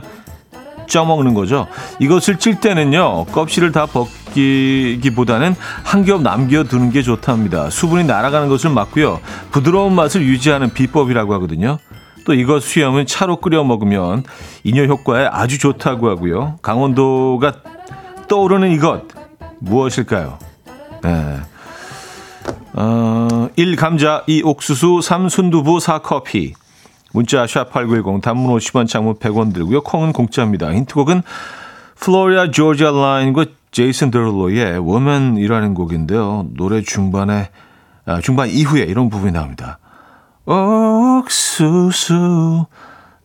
[0.86, 1.66] 쪄 먹는 거죠.
[1.98, 7.70] 이것을 찔 때는요, 껍질을 다 벗기기보다는 한 겹 남겨두는 게 좋답니다.
[7.70, 9.20] 수분이 날아가는 것을 막고요.
[9.50, 11.78] 부드러운 맛을 유지하는 비법이라고 하거든요.
[12.24, 14.22] 또 이것 수염은 차로 끓여 먹으면
[14.64, 16.58] 이뇨 효과에 아주 좋다고 하고요.
[16.62, 17.52] 강원도가
[18.28, 19.02] 떠오르는 이것
[19.60, 20.38] 무엇일까요?
[21.02, 21.36] 네.
[22.74, 23.76] 어, 1.
[23.76, 24.42] 감자 2.
[24.44, 25.28] 옥수수 3.
[25.28, 25.98] 순두부 4.
[25.98, 26.54] 커피
[27.12, 29.82] 문자 샵8910 단문 50원 장문 100원 들고요.
[29.82, 30.72] 콩은 공짜입니다.
[30.72, 31.22] 힌트곡은
[31.96, 36.46] 플로리아 조지아 라인과 제이슨 데롤로의 Women이라는 곡인데요.
[36.54, 37.50] 노래 중반에
[38.04, 39.78] 아, 중반 이후에 이런 부분이 나옵니다.
[40.46, 42.66] 옥수수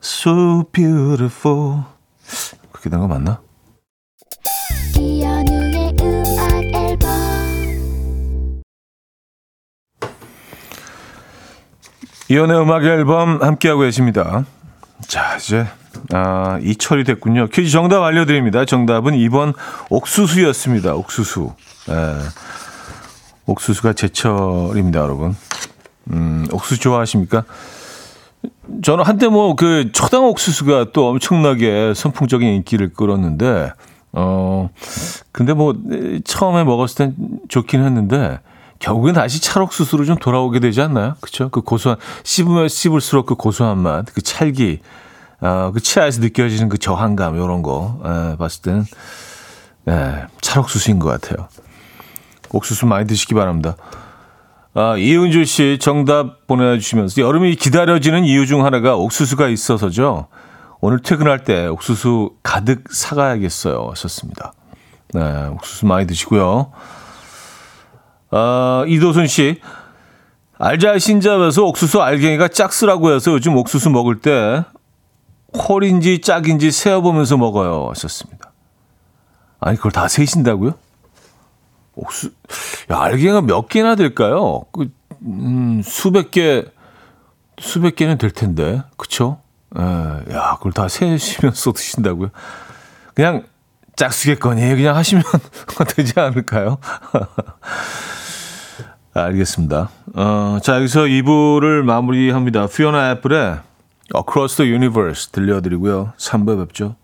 [0.03, 1.79] so beautiful
[2.71, 3.39] 그렇게 된 거 맞나?
[12.29, 14.45] 이연의 음악 앨범 함께하고 계십니다.
[15.07, 15.65] 자, 이제,
[16.13, 17.47] 아, 이철이 됐군요.
[17.47, 18.65] 퀴즈 정답 알려드립니다.
[18.65, 19.53] 정답은 2번
[19.89, 20.95] 옥수수였습니다.
[20.95, 21.53] 옥수수.
[21.89, 21.93] 에,
[23.45, 25.35] 옥수수가 제철입니다, 여러분.
[26.11, 27.43] 음, 옥수수 좋아하십니까?
[28.83, 33.71] 저는 한때 뭐 그 초당 옥수수가 또 엄청나게 선풍적인 인기를 끌었는데,
[34.11, 34.69] 어,
[35.31, 35.73] 근데 뭐
[36.25, 37.15] 처음에 먹었을 땐
[37.47, 38.39] 좋긴 했는데,
[38.79, 41.15] 결국엔 다시 찰옥수수로 좀 돌아오게 되지 않나요?
[41.21, 41.49] 그쵸?
[41.49, 44.79] 그 고소한, 씹으면 씹을수록 그 고소한 맛, 그 찰기,
[45.41, 48.85] 어, 그 치아에서 느껴지는 그 저항감, 이런 거, 에, 봤을 때는,
[49.89, 51.47] 예, 찰옥수수인 것 같아요.
[52.51, 53.75] 옥수수 많이 드시기 바랍니다.
[54.73, 60.27] 아, 이은주 씨 정답 보내주시면서 여름이 기다려지는 이유 중 하나가 옥수수가 있어서죠.
[60.81, 63.93] 오늘 퇴근할 때 옥수수 가득 사가야겠어요.
[63.95, 64.53] 썼습니다.
[65.13, 66.71] 네, 옥수수 많이 드시고요.
[68.31, 69.59] 아, 이도순 씨.
[70.59, 74.63] 알잘 신잡에서 옥수수 알갱이가 짝쓰라고 해서 요즘 옥수수 먹을 때
[75.55, 77.89] 홀인지 짝인지 세어보면서 먹어요.
[77.89, 78.51] 하셨습니다.
[79.59, 80.73] 아니, 그걸 다 세신다고요?
[81.95, 82.31] 옥수,
[82.91, 84.63] 야, 알갱이가 몇 개나 될까요?
[84.71, 84.89] 그,
[85.23, 86.65] 음, 수백 개,
[87.59, 88.83] 수백 개는 될 텐데.
[88.97, 89.39] 그쵸?
[89.77, 92.29] 에, 예, 야, 그걸 다 세시면서 드신다고요?
[93.13, 93.43] 그냥
[93.97, 95.23] 짝수겠거니 그냥 하시면
[95.95, 96.77] 되지 않을까요?
[99.13, 99.89] 알겠습니다.
[100.13, 102.67] 어, 자, 여기서 2부를 마무리합니다.
[102.67, 103.57] 피오나 애플의
[104.15, 106.13] Across the Universe 들려드리고요.
[106.17, 106.95] 3부에 뵙죠.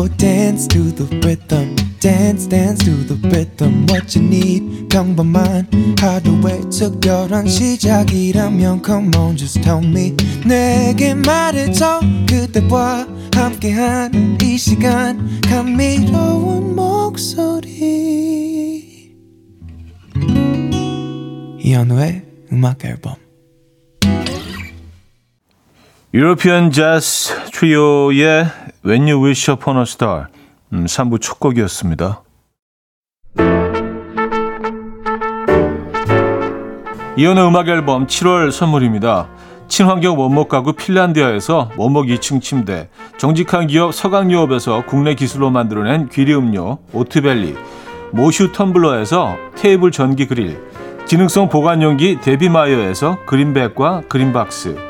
[0.00, 1.76] Will dance to the rhythm.
[2.00, 3.86] Dance, dance to the rhythm.
[3.86, 5.68] What you need, 평범한
[6.00, 10.16] 하루의 특별한 시작이라면 Come on, just tell me.
[10.46, 12.00] 내게 말해줘.
[12.26, 15.40] 그대와 함께한 이 시간.
[15.42, 17.70] 감미로운 목소리.
[21.58, 23.16] 이현우의 음악 앨범.
[26.14, 30.26] 유로피언 재즈 트리오의 When You Wish Upon a Star
[30.72, 32.22] 음, 3부 첫 곡이었습니다.
[37.18, 39.28] 이현우의 음악 앨범 7월 선물입니다.
[39.68, 42.88] 친환경 원목 가구 핀란디아에서 원목 2층 침대,
[43.18, 47.54] 정직한 기업 서강유업에서 국내 기술로 만들어낸 귀리 음료 오트벨리,
[48.12, 50.58] 모슈 텀블러에서 테이블 전기 그릴,
[51.06, 54.89] 기능성 보관용기 데비마이어에서 그린백과 그린박스,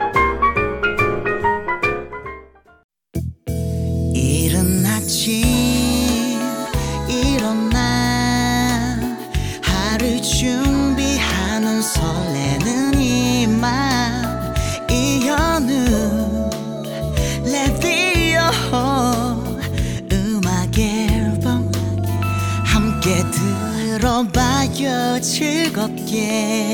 [24.81, 26.71] 들어봐요 즐겁게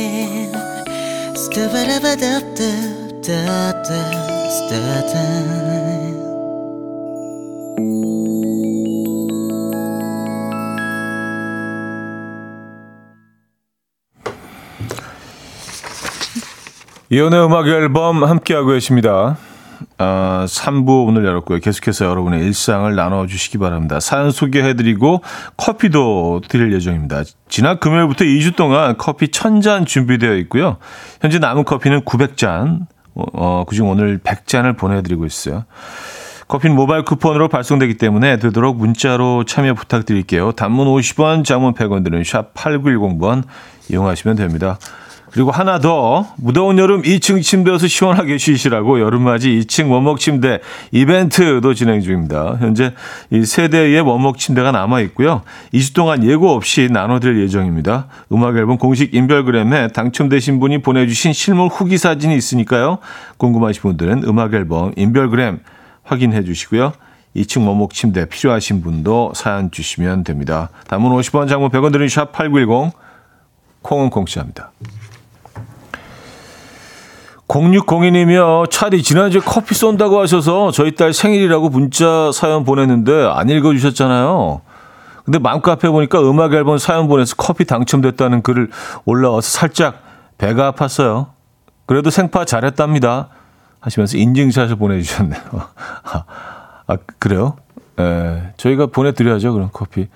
[17.10, 19.38] 이연의 음악 앨범 함께하고 계십니다.
[19.98, 21.60] 어, 3부 오늘 열었고요.
[21.60, 24.00] 계속해서 여러분의 일상을 나눠주시기 바랍니다.
[24.00, 25.22] 사연 소개해드리고
[25.58, 27.24] 커피도 드릴 예정입니다.
[27.50, 30.78] 지난 금요일부터 2주 동안 커피 1000잔 준비되어 있고요.
[31.22, 32.86] 현재 남은 커피는 900잔,
[33.16, 35.66] 어, 그중 오늘 100잔을 보내드리고 있어요.
[36.48, 40.54] 커피는 모바일 쿠폰으로 발송되기 때문에 되도록 문자로 참여 부탁드릴게요.
[40.54, 43.44] 단문 50원, 장문 100원 드는 샵 8910번
[43.90, 44.78] 이용하시면 됩니다.
[45.32, 50.60] 그리고 하나 더 무더운 여름 2층 침대에서 시원하게 쉬시라고 여름맞이 2층 원목 침대
[50.92, 52.58] 이벤트도 진행 중입니다.
[52.60, 52.94] 현재
[53.32, 55.42] 이 세대의 원목 침대가 남아 있고요.
[55.74, 58.08] 2주 동안 예고 없이 나눠드릴 예정입니다.
[58.32, 63.00] 음악 앨범 공식 인별그램에 당첨되신 분이 보내주신 실물 후기 사진이 있으니까요.
[63.38, 65.60] 궁금하신 분들은 음악 앨범 인별그램
[66.04, 66.94] 확인해 주시고요.
[67.36, 70.70] 2층 원목 침대 필요하신 분도 사연 주시면 됩니다.
[70.88, 72.92] 단문 50원, 장문 100원 드린 샵8910
[73.82, 74.72] 콩은 공짜입니다.
[77.48, 78.70] 0602님이요.
[78.70, 84.62] 차디 지난주에 커피 쏜다고 하셔서 저희 딸 생일이라고 문자 사연 보냈는데 안 읽어주셨잖아요.
[85.24, 88.70] 근데 맘카페 보니까 음악 앨범 사연 보내서 커피 당첨됐다는 글을
[89.06, 90.02] 올라와서 살짝
[90.38, 91.28] 배가 아팠어요.
[91.86, 93.30] 그래도 생파 잘했답니다.
[93.80, 95.42] 하시면서 인증샷을 보내주셨네요.
[96.88, 97.58] 아, 그래요?
[98.00, 100.08] 예, 저희가 보내드려야죠, 그럼 커피.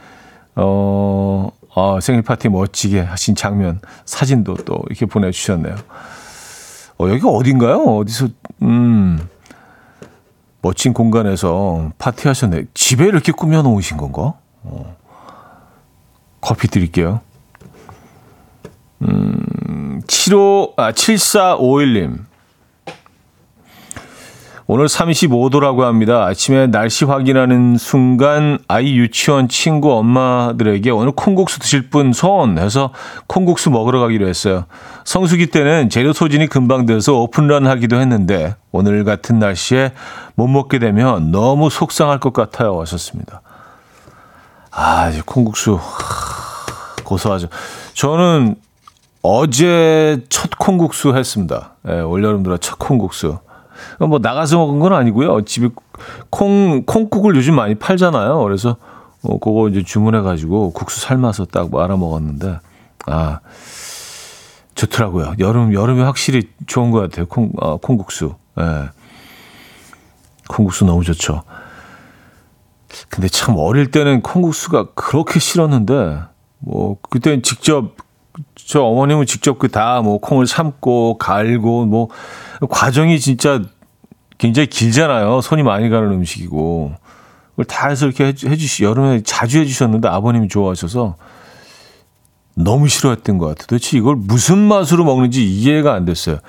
[0.56, 5.76] 어, 아, 생일 파티 멋지게 하신 장면, 사진도 또 이렇게 보내주셨네요.
[7.02, 7.84] 어, 여기가 어딘가요?
[7.84, 8.28] 어디서,
[8.62, 9.28] 음,
[10.62, 12.66] 멋진 공간에서 파티 하셨네.
[12.76, 14.36] 집에 이렇게 꾸며놓으신 건가?
[14.62, 14.96] 어,
[16.40, 17.22] 커피 드릴게요.
[19.02, 22.20] 음, 75, 아, 7451님.
[24.74, 26.24] 오늘 35도라고 합니다.
[26.28, 32.94] 아침에 날씨 확인하는 순간 아이 유치원 친구 엄마들에게 오늘 콩국수 드실 분 손 해서
[33.28, 34.64] 콩국수 먹으러 가기로 했어요.
[35.04, 39.92] 성수기 때는 재료 소진이 금방 돼서 오픈런 하기도 했는데 오늘 같은 날씨에
[40.36, 42.80] 못 먹게 되면 너무 속상할 것 같아요.
[42.80, 43.42] 하셨습니다.
[44.72, 45.82] 아, 콩국수
[47.04, 47.50] 고소하죠.
[47.94, 48.56] 저는
[49.22, 51.74] 어제 첫 콩국수 했습니다.
[51.90, 53.38] 예, 올여름 들어 첫 콩국수.
[54.00, 55.42] 뭐 나가서 먹은 건 아니고요.
[55.46, 55.70] 집에
[56.30, 58.40] 콩 콩국을 요즘 많이 팔잖아요.
[58.44, 58.78] 그래서
[59.24, 62.60] 어, 그거 이제 주문해 가지고 국수 삶아서 딱 말아 먹었는데
[63.08, 63.40] 아
[64.76, 65.36] 좋더라고요.
[65.40, 67.26] 여름 여름에 확실히 좋은 것 같아요.
[67.28, 68.36] 콩 아, 콩국수.
[68.60, 68.90] 예.
[70.48, 71.44] 콩국수 너무 좋죠.
[73.10, 76.22] 근데 참 어릴 때는 콩국수가 그렇게 싫었는데
[76.60, 77.96] 뭐 그때는 직접
[78.56, 82.10] 저 어머님은 직접 그 다 뭐 콩을 삶고 갈고 뭐
[82.70, 83.62] 과정이 진짜
[84.38, 85.42] 굉장히 길잖아요.
[85.42, 86.94] 손이 많이 가는 음식이고.
[87.52, 91.16] 그걸 다 해서 이렇게 해주시, 여름에 자주 해주셨는데 아버님이 좋아하셔서
[92.56, 93.68] 너무 싫어했던 것 같아요.
[93.68, 96.40] 도대체 이걸 무슨 맛으로 먹는지 이해가 안 됐어요.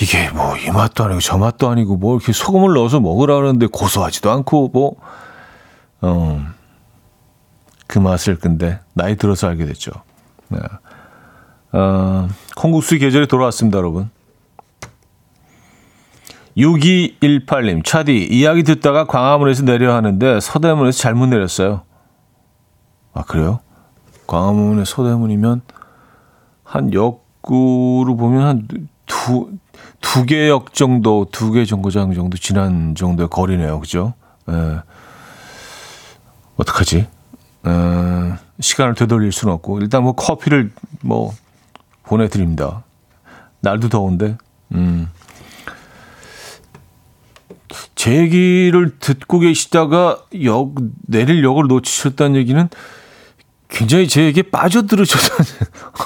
[0.00, 4.30] 이게 뭐 이 맛도 아니고 저 맛도 아니고 뭐 이렇게 소금을 넣어서 먹으라 그러는데 고소하지도
[4.30, 4.96] 않고 뭐,
[6.00, 6.44] 어,
[7.86, 9.90] 그 맛을 근데 나이 들어서 알게 됐죠.
[10.48, 10.58] 네.
[11.72, 14.10] 어, 콩국수 계절이 돌아왔습니다, 여러분.
[16.56, 21.82] 6218님, 차디, 이야기 듣다가 광화문에서 내려 하는데 서대문에서 잘못 내렸어요.
[23.14, 23.60] 아, 그래요?
[24.26, 25.62] 광화문에 서대문이면
[26.64, 28.68] 한 역구로 보면 한
[29.06, 29.50] 두,
[30.00, 33.80] 두 개 역 정도, 두 개 정거장 정도 지난 정도의 거리네요.
[33.80, 34.14] 그죠?
[34.50, 34.80] 예.
[36.56, 37.06] 어떡하지?
[37.66, 41.32] 에, 시간을 되돌릴 수는 없고, 일단 뭐 커피를 뭐
[42.04, 42.84] 보내드립니다.
[43.60, 44.36] 날도 더운데,
[44.72, 45.08] 음.
[48.02, 50.74] 제 얘기를 듣고 계시다가 역,
[51.06, 52.68] 내릴 역을 놓치셨다는 얘기는
[53.68, 55.44] 굉장히 제 얘기에 빠져들으셨다는,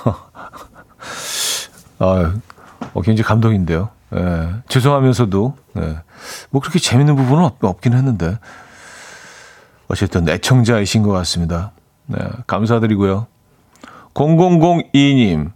[2.00, 2.34] 아,
[2.92, 3.88] 어, 굉장히 감동인데요.
[4.14, 5.96] 예, 죄송하면서도, 예,
[6.50, 8.38] 뭐 그렇게 재밌는 부분은 없, 없긴 했는데,
[9.88, 11.72] 어쨌든 애청자이신 것 같습니다.
[12.04, 13.26] 네, 감사드리고요.
[14.12, 15.50] 0002님,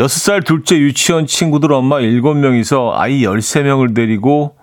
[0.00, 4.58] 6살 둘째 유치원 친구들 엄마 7명이서 아이 13명을 데리고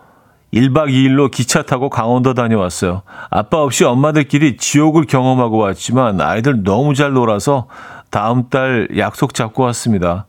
[0.54, 3.02] 1박 2일로 기차 타고 강원도 다녀왔어요.
[3.30, 7.68] 아빠 없이 엄마들끼리 지옥을 경험하고 왔지만 아이들 너무 잘 놀아서
[8.10, 10.26] 다음 달 약속 잡고 왔습니다.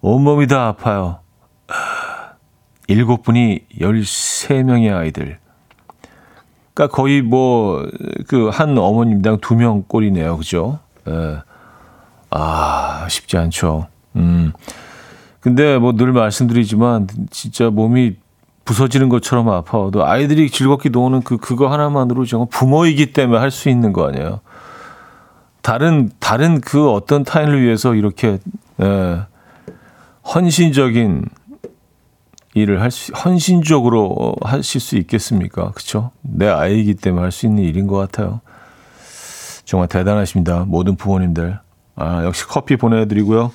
[0.00, 1.20] 온몸이 다 아파요.
[2.88, 5.38] 일곱 분이 13명의 아이들.
[6.74, 7.86] 그러니까 거의 뭐
[8.26, 10.38] 그 한 어머님당 두 명 꼴이네요.
[10.38, 10.80] 그죠?
[11.08, 11.38] 예.
[12.30, 13.86] 아, 쉽지 않죠.
[14.16, 14.52] 음.
[15.40, 18.16] 근데 뭐 늘 말씀드리지만 진짜 몸이
[18.64, 23.92] 부서지는 것처럼 아파도 아이들이 즐겁게 노는 그 그거 하나만으로 정말 부모이기 때문에 할 수 있는
[23.92, 24.40] 거 아니에요.
[25.62, 28.38] 다른 다른 그 어떤 타인을 위해서 이렇게
[28.80, 29.20] 예,
[30.34, 31.24] 헌신적인
[32.54, 35.70] 일을 할 수, 헌신적으로 하실 수 있겠습니까?
[35.72, 36.10] 그쵸?
[36.20, 38.40] 내 아이이기 때문에 할 수 있는 일인 것 같아요.
[39.64, 40.64] 정말 대단하십니다.
[40.66, 41.58] 모든 부모님들.
[41.96, 43.52] 아, 역시 커피 보내드리고요.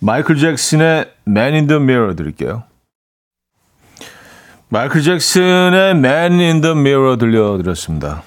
[0.00, 2.64] 마이클 잭슨의 Man in the Mirror 드릴게요.
[4.74, 8.24] 마이클 잭슨의 Man in the Mirror 들려드렸습니다.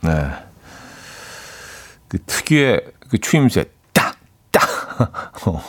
[0.00, 0.10] 네.
[2.08, 4.16] 그 특유의 그 추임새, 딱,
[4.50, 4.62] 딱.
[5.46, 5.62] 어.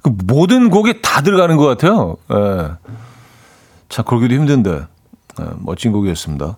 [0.00, 2.16] 그 모든 곡에 다 들어가는 것 같아요.
[2.32, 2.70] 예.
[3.90, 4.86] 참, 그러기도 힘든데.
[5.40, 6.56] 예, 멋진 곡이었습니다.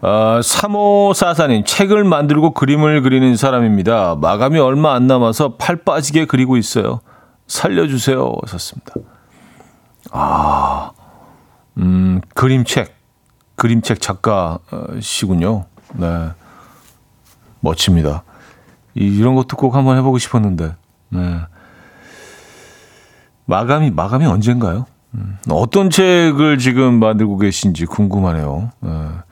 [0.00, 4.16] 아, 3544님, 책을 만들고 그림을 그리는 사람입니다.
[4.16, 7.02] 마감이 얼마 안 남아서 팔 빠지게 그리고 있어요.
[7.46, 8.32] 살려주세요.
[8.48, 8.94] 썼습니다.
[10.10, 10.90] 아,
[11.78, 12.94] 음, 그림책,
[13.56, 15.66] 그림책 작가시군요.
[15.94, 16.30] 네.
[17.60, 18.24] 멋집니다.
[18.94, 20.74] 이런 것도 꼭 한번 해보고 싶었는데,
[21.10, 21.40] 네.
[23.46, 24.86] 마감이 마감이 언젠가요?
[25.14, 28.70] 음, 어떤 책을 지금 만들고 계신지 궁금하네요.
[28.80, 29.22] 어,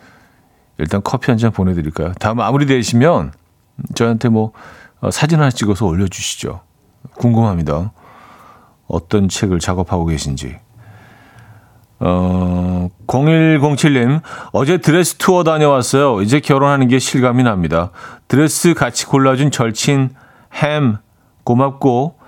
[0.79, 2.13] 일단 커피 한 잔 보내드릴까요?
[2.15, 3.33] 다 마무리되시면
[3.95, 4.53] 저한테 뭐
[5.01, 6.61] 어, 사진 하나 찍어서 올려주시죠.
[7.17, 7.93] 궁금합니다.
[8.89, 10.59] 어떤 책을 작업하고 계신지.
[12.01, 14.23] 어, 0107님,
[14.53, 16.23] 어제 드레스 투어 다녀왔어요.
[16.23, 17.91] 이제 결혼하는 게 실감이 납니다.
[18.27, 20.11] 드레스 같이 골라준 절친
[20.55, 20.97] 햄,
[21.45, 22.19] 고맙고,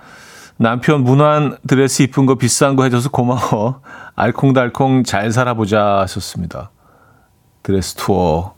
[0.57, 3.81] 남편 문안 드레스 이쁜 거 비싼 거 해줘서 고마워.
[4.15, 6.69] 알콩달콩 잘 살아보자 하셨습니다.
[7.63, 8.53] 드레스 투어,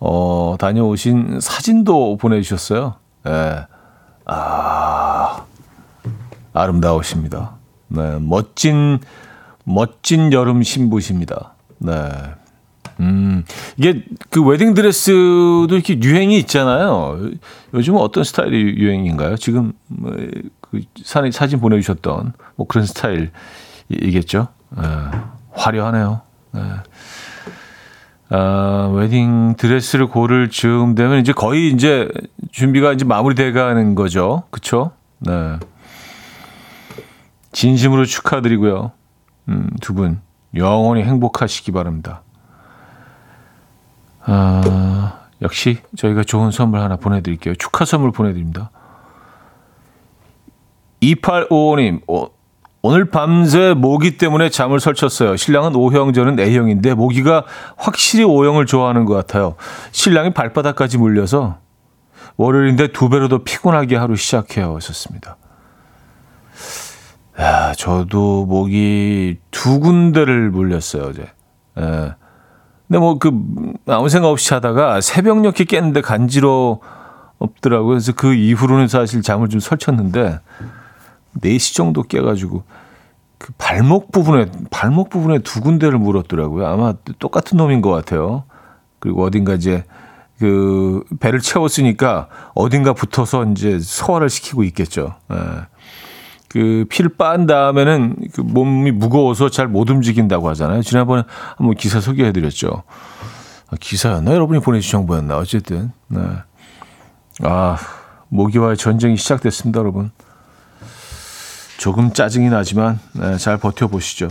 [0.00, 2.94] 어, 다녀오신 사진도 보내주셨어요.
[3.26, 3.30] 예.
[3.30, 3.66] 네.
[4.24, 5.42] 아,
[6.54, 7.52] 아름다우십니다.
[7.88, 9.00] 네, 멋진,
[9.68, 11.54] 멋진 여름 신부십니다.
[11.78, 11.92] 네.
[13.00, 13.44] 음,
[13.76, 17.20] 이게 그 웨딩 드레스도 이렇게 유행이 있잖아요.
[17.74, 19.36] 요즘은 어떤 스타일이 유행인가요?
[19.36, 20.12] 지금 뭐,
[20.60, 24.48] 그 사진 보내주셨던 뭐 그런 스타일이겠죠.
[24.70, 24.82] 네,
[25.52, 26.22] 화려하네요.
[26.52, 26.60] 네.
[28.30, 32.08] 아, 웨딩 드레스를 고를 즈음 되면 이제 거의 이제
[32.50, 34.44] 준비가 이제 마무리돼 가는 거죠.
[34.50, 34.92] 그쵸?
[35.20, 35.58] 네.
[37.52, 38.92] 진심으로 축하드리고요.
[39.48, 40.20] 음, 두 분
[40.54, 42.22] 영원히 행복하시기 바랍니다.
[44.24, 47.54] 아, 역시 저희가 좋은 선물 하나 보내드릴게요.
[47.54, 48.70] 축하 선물 보내드립니다.
[51.02, 52.28] 2855님, 어,
[52.82, 55.36] 오늘 밤새 모기 때문에 잠을 설쳤어요.
[55.36, 57.44] 신랑은 O형, 저는 A형인데 모기가
[57.76, 59.54] 확실히 O형을 좋아하는 것 같아요.
[59.92, 61.58] 신랑이 발바닥까지 물려서
[62.36, 64.76] 월요일인데 두 배로 더 피곤하게 하루 시작해요.
[64.76, 65.36] 하셨습니다.
[67.40, 71.22] 야, 저도 모기 두 군데를 물렸어요, 어제.
[71.78, 72.14] 예.
[72.88, 73.30] 근데 뭐 그
[73.86, 76.80] 아무 생각 없이 자다가 새벽녘에 깼는데 간지러
[77.38, 77.88] 없더라고요.
[77.88, 80.40] 그래서 그 이후로는 사실 잠을 좀 설쳤는데
[81.40, 82.64] 4시 정도 깨가지고
[83.36, 86.66] 그 발목 부분에 발목 부분에 두 군데를 물었더라고요.
[86.66, 88.44] 아마 똑같은 놈인 것 같아요.
[88.98, 89.84] 그리고 어딘가 이제
[90.38, 95.14] 그 배를 채웠으니까 어딘가 붙어서 이제 소화를 시키고 있겠죠.
[95.30, 95.36] 예.
[96.48, 100.82] 그 피를 빤 다음에는 그 몸이 무거워서 잘 못 움직인다고 하잖아요.
[100.82, 101.24] 지난번에
[101.56, 102.82] 한번 기사 소개해드렸죠.
[103.70, 104.32] 아, 기사였나?
[104.32, 105.36] 여러분이 보내주신 정보였나?
[105.36, 105.92] 어쨌든.
[106.08, 106.20] 네.
[107.42, 107.76] 아,
[108.28, 110.10] 모기와의 전쟁이 시작됐습니다, 여러분.
[111.76, 114.28] 조금 짜증이 나지만 네, 잘 버텨보시죠.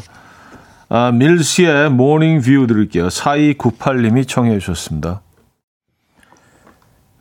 [0.90, 3.08] 아, 밀시의 Morning View 들을게요.
[3.10, 5.22] 4298님이 청해 주셨습니다.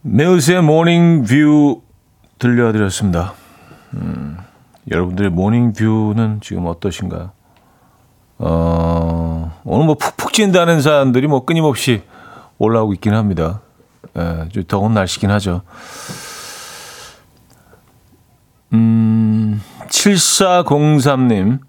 [0.03, 1.83] 밀시의 Morning View
[2.39, 3.35] 들려드렸습니다.
[3.95, 4.37] 음,
[4.91, 7.31] 여러분들의 Morning View는 지금 어떠신가요?
[8.39, 12.03] 어, 오늘 뭐 푹푹 찐다는 사람들이 뭐 끊임없이
[12.59, 13.61] 올라오고 있긴 합니다.
[14.17, 15.63] 예, 좀 더운 날씨긴 하죠.
[18.73, 21.61] 음, 7403님.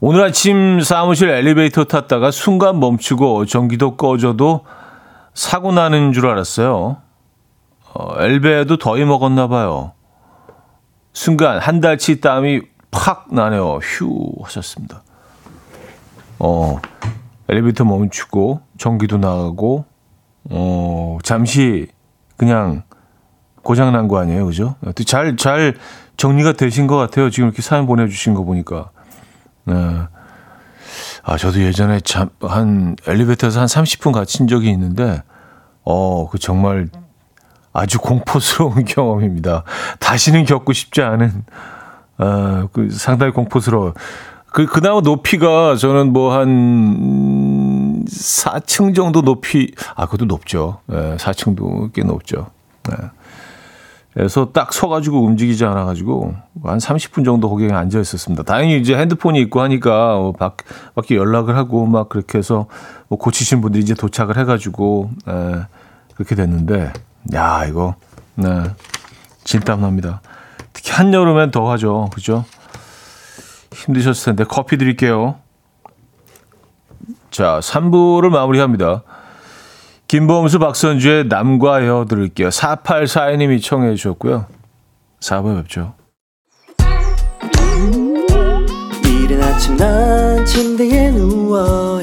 [0.00, 4.64] 오늘 아침 사무실 엘리베이터 탔다가 순간 멈추고 전기도 꺼져도
[5.34, 6.96] 사고 나는 줄 알았어요.
[7.94, 9.92] 어, 엘베도 더위 먹었나 봐요.
[11.12, 13.78] 순간 한 달치 땀이 팍 나네요.
[13.82, 15.02] 휴 하셨습니다.
[16.38, 16.80] 어,
[17.48, 19.84] 엘리베이터 멈추고 전기도 나가고
[20.50, 21.88] 어, 잠시
[22.36, 22.82] 그냥
[23.62, 24.74] 고장 난 거 아니에요, 그죠?
[25.06, 25.76] 잘, 잘
[26.16, 27.30] 정리가 되신 것 같아요.
[27.30, 28.90] 지금 이렇게 사연 보내주신 거 보니까.
[29.64, 29.74] 네.
[31.22, 35.22] 아, 저도 예전에 참, 한, 엘리베이터에서 한 30분 갇힌 적이 있는데,
[35.84, 36.88] 어, 그 정말
[37.72, 39.64] 아주 공포스러운 경험입니다.
[39.98, 41.44] 다시는 겪고 싶지 않은,
[42.18, 43.94] 어, 그 상당히 공포스러워.
[44.46, 50.80] 그, 그나마 높이가 저는 뭐 한 4층 정도 높이, 아, 그것도 높죠.
[50.92, 52.48] 예, 4층도 꽤 높죠.
[52.88, 52.96] 네.
[54.12, 58.42] 그래서 딱 서가지고 움직이지 않아가지고 한 30분 정도 거기에 앉아 있었습니다.
[58.42, 60.58] 다행히 이제 핸드폰이 있고 하니까 뭐 밖,
[60.94, 62.66] 밖에 연락을 하고 막 그렇게 해서
[63.08, 65.32] 뭐 고치신 분들이 이제 도착을 해가지고 에,
[66.14, 66.92] 그렇게 됐는데
[67.34, 67.94] 야 이거
[68.34, 68.48] 네
[69.44, 70.20] 진땀 납니다.
[70.72, 72.10] 특히 한여름엔 더 하죠.
[72.12, 72.44] 그죠?
[73.72, 75.36] 힘드셨을 텐데 커피 드릴게요.
[77.30, 79.02] 자 3부를 마무리합니다.
[80.08, 82.50] 김범수 박선주의 남과 여 들을게요.
[82.50, 84.46] 4842님이 청해 주셨고요.
[85.20, 85.94] 4부에 뵙죠.
[89.04, 92.02] 이른 아침 난 침대에 누워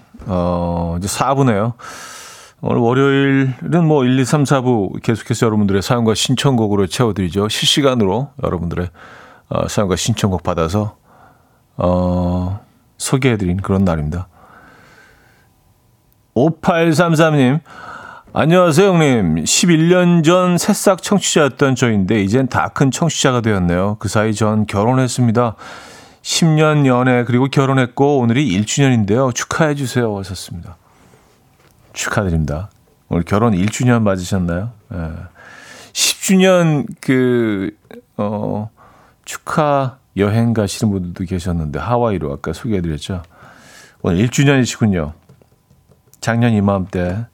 [0.27, 1.73] 어, 이제 4부네요.
[2.61, 7.49] 오늘 월요일은 뭐 1, 2, 3, 4부 계속해서 여러분들의 사연과 신청곡으로 채워드리죠.
[7.49, 8.89] 실시간으로 여러분들의
[9.49, 10.95] 어, 사연과 신청곡 받아서
[11.77, 12.59] 어,
[12.97, 14.27] 소개해드린 그런 날입니다.
[16.35, 17.59] 5833님,
[18.33, 19.43] 안녕하세요, 형님.
[19.43, 23.97] 11년 전 새싹 청취자였던 저인데, 이젠 다 큰 청취자가 되었네요.
[23.99, 25.55] 그 사이 전 결혼했습니다.
[26.21, 29.33] 10년 연애, 그리고 결혼했고, 오늘이 1주년인데요.
[29.33, 30.17] 축하해 주세요.
[30.19, 30.77] 하셨습니다.
[31.93, 32.69] 축하드립니다.
[33.09, 34.71] 오늘 결혼 1주년 맞으셨나요?
[34.93, 34.97] 예.
[35.93, 37.75] 10주년 그,
[38.17, 38.69] 어,
[39.25, 43.23] 축하 여행 가시는 분들도 계셨는데, 하와이로 아까 소개해 드렸죠.
[44.01, 45.13] 오늘 1주년이시군요.
[46.21, 47.25] 작년 이맘때.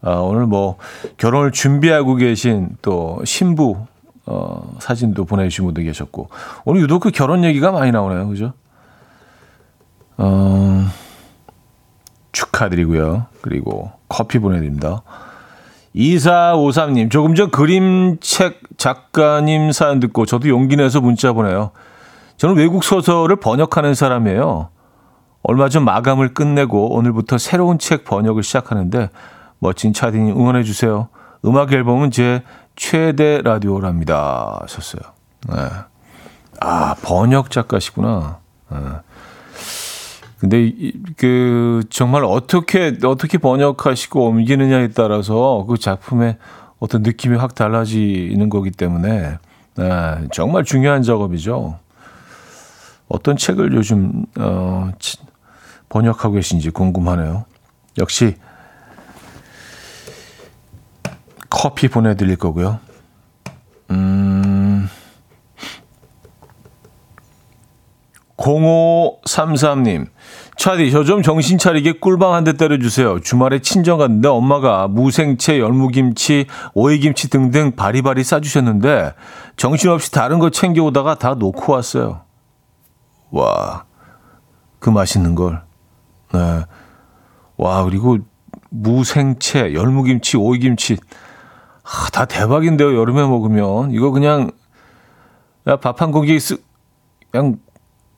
[0.00, 0.76] 아, 오늘 뭐,
[1.16, 3.86] 결혼을 준비하고 계신 또 신부,
[4.30, 6.28] 어, 사진도 보내주신 분도 계셨고,
[6.64, 8.28] 오늘 유독 그 결혼 얘기가 많이 나오네요.
[8.28, 8.52] 그죠?
[10.18, 10.86] 어,
[12.32, 13.26] 축하드리고요.
[13.40, 15.02] 그리고 커피 보내드립니다.
[15.94, 21.70] 2453님, 조금 전 그림책 작가님 사연 듣고 저도 용기 내서 문자 보내요.
[22.36, 24.68] 저는 외국 소설을 번역하는 사람이에요.
[25.42, 29.10] 얼마 전 마감을 끝내고 오늘부터 새로운 책 번역을 시작하는데
[29.58, 31.08] 멋진 차디님 응원해 주세요.
[31.44, 32.42] 음악 앨범은 제
[32.78, 34.60] 최대 라디오랍니다.
[34.62, 35.02] 하셨어요.
[35.48, 35.56] 네.
[36.60, 38.38] 아, 번역 작가시구나.
[38.70, 38.78] 네.
[40.38, 40.72] 근데
[41.16, 46.38] 그 정말 어떻게 어떻게 번역하시고 옮기느냐에 따라서 그 작품의
[46.78, 49.38] 어떤 느낌이 확 달라지는 거기 때문에
[49.74, 51.80] 네, 정말 중요한 작업이죠.
[53.08, 54.92] 어떤 책을 요즘 어,
[55.88, 57.44] 번역하고 계신지 궁금하네요.
[57.98, 58.36] 역시
[61.58, 62.78] 커피 보내드릴 거고요.
[63.90, 64.88] 음,
[68.36, 70.06] 0533님.
[70.56, 73.20] 차디, 저 좀 정신 차리게 꿀방 한 대 때려주세요.
[73.20, 79.14] 주말에 친정 갔는데 엄마가 무생채, 열무김치, 오이김치 등등 바리바리 싸주셨는데
[79.56, 82.22] 정신없이 다른 거 챙겨오다가 다 놓고 왔어요.
[83.30, 83.84] 와,
[84.78, 85.62] 그 맛있는 걸.
[86.32, 86.64] 네.
[87.56, 88.18] 와, 그리고
[88.70, 90.98] 무생채, 열무김치, 오이김치.
[91.90, 93.92] 아, 다 대박인데요, 여름에 먹으면.
[93.92, 94.50] 이거 그냥,
[95.64, 96.60] 밥 한 공기 쓱,
[97.30, 97.58] 그냥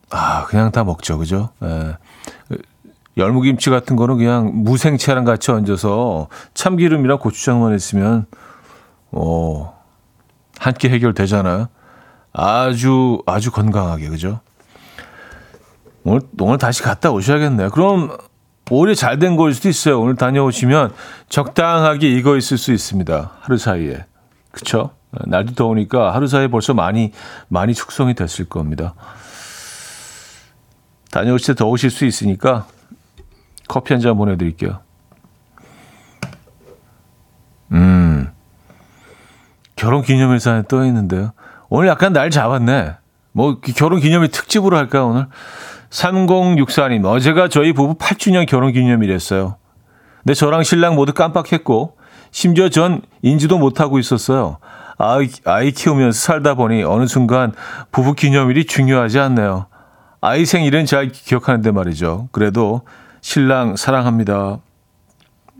[0.09, 1.17] 아, 그냥 다 먹죠.
[1.17, 1.49] 그죠?
[1.63, 1.95] 예.
[3.17, 8.25] 열무김치 같은 거는 그냥 무생채랑 같이 얹어서 참기름이랑 고추장만 있으면,
[9.11, 9.79] 어,
[10.59, 11.67] 한 끼 해결되잖아요.
[12.33, 14.09] 아주, 아주 건강하게.
[14.09, 14.41] 그죠?
[16.03, 17.69] 오늘, 오늘 다시 갔다 오셔야겠네요.
[17.69, 18.17] 그럼
[18.69, 19.99] 오히려 잘 된 거일 수도 있어요.
[19.99, 20.93] 오늘 다녀오시면
[21.29, 23.31] 적당하게 익어 있을 수 있습니다.
[23.41, 24.05] 하루 사이에.
[24.51, 24.91] 그쵸?
[25.11, 27.11] 날도 더우니까 하루 사이에 벌써 많이,
[27.49, 28.93] 많이 숙성이 됐을 겁니다.
[31.11, 32.65] 다녀오실 때 더우실 수 있으니까
[33.67, 34.79] 커피 한 잔 보내드릴게요.
[37.73, 38.31] 음,
[39.75, 41.31] 결혼 기념일사에 떠 있는데요.
[41.69, 42.95] 오늘 약간 날 잡았네.
[43.33, 45.27] 뭐 결혼 기념일 특집으로 할까 오늘?
[45.91, 49.57] 3064님 어제가 저희 부부 8주년 결혼 기념일이었어요.
[50.23, 51.97] 근데 저랑 신랑 모두 깜빡했고
[52.31, 54.57] 심지어 전 인지도 못하고 있었어요.
[54.97, 57.53] 아이, 아이 키우면서 살다 보니 어느 순간
[57.91, 59.67] 부부 기념일이 중요하지 않네요.
[60.21, 62.29] 아이 생일은 잘 기억하는데 말이죠.
[62.31, 62.81] 그래도
[63.21, 64.59] 신랑 사랑합니다.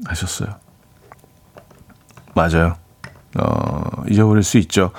[0.06, 0.50] 하셨어요.
[2.34, 2.76] 맞아요.
[3.38, 4.92] 어, 잊어버릴 수 있죠.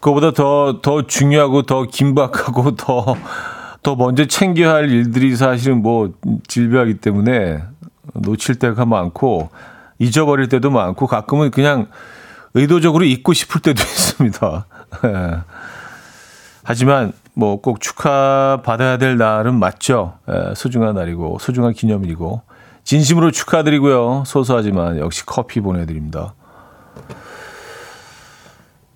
[0.00, 3.16] 그거보다 더, 더 중요하고 더 긴박하고 더,
[3.82, 6.12] 더 먼저 챙겨야 할 일들이 사실은 뭐
[6.46, 7.62] 질비하기 때문에
[8.14, 9.50] 놓칠 때가 많고
[9.98, 11.86] 잊어버릴 때도 많고 가끔은 그냥
[12.54, 14.66] 의도적으로 잊고 싶을 때도 있습니다.
[15.06, 15.36] 예.
[16.64, 20.18] 하지만 뭐 꼭 축하 받아야 될 날은 맞죠.
[20.28, 22.42] 예, 소중한 날이고 소중한 기념일이고
[22.84, 24.24] 진심으로 축하드리고요.
[24.26, 26.34] 소소하지만 역시 커피 보내드립니다.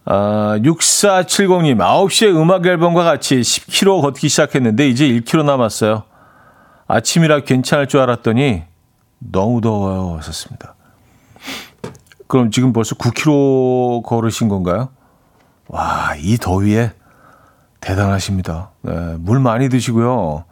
[0.08, 6.04] 아, 6470님, 9시에 음악 앨범과 같이 10km 걷기 시작했는데 이제 1km 남았어요.
[6.86, 8.62] 아침이라 괜찮을 줄 알았더니
[9.18, 10.16] 너무 더워요.
[10.18, 10.76] 하셨습니다.
[12.28, 14.90] 그럼 지금 벌써 9km 걸으신 건가요?
[15.66, 16.92] 와, 이 더위에
[17.80, 18.70] 대단하십니다.
[18.82, 20.44] 네, 물 많이 드시고요.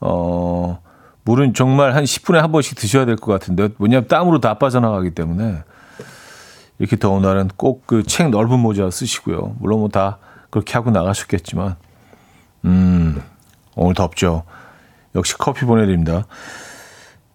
[0.00, 0.78] 어,
[1.24, 5.62] 물은 정말 한 10분에 한 번씩 드셔야 될 것 같은데, 왜냐하면 땀으로 다 빠져나가기 때문에,
[6.82, 9.54] 이렇게 더운 날은 꼭 그 책 넓은 모자 쓰시고요.
[9.60, 10.18] 물론 뭐 다
[10.50, 11.76] 그렇게 하고 나가셨겠지만,
[12.64, 13.22] 음,
[13.76, 14.42] 오늘 덥죠.
[15.14, 16.26] 역시 커피 보내드립니다.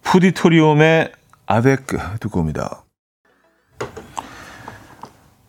[0.02, 1.12] 푸디토리움의
[1.46, 2.84] 아베크 듣고 옵니다.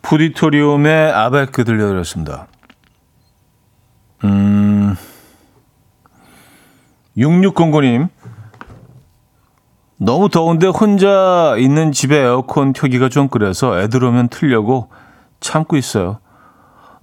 [0.02, 2.48] 푸디토리움의 아베크 들려드렸습니다.
[4.24, 4.96] 음,
[7.18, 8.10] 6609님.
[10.02, 14.90] 너무 더운데 혼자 있는 집에 에어컨 켜기가 좀 그래서 애들 오면 틀려고
[15.40, 16.20] 참고 있어요.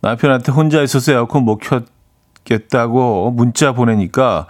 [0.01, 1.85] 남편한테 혼자 있어서 에어컨 못 켰,
[2.47, 4.47] 뵙겠다고 문자 보내니까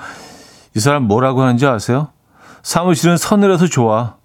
[0.77, 2.09] 이 사람 뭐라고 하는지 아세요?
[2.63, 4.17] 사무실은 서늘해서 좋아.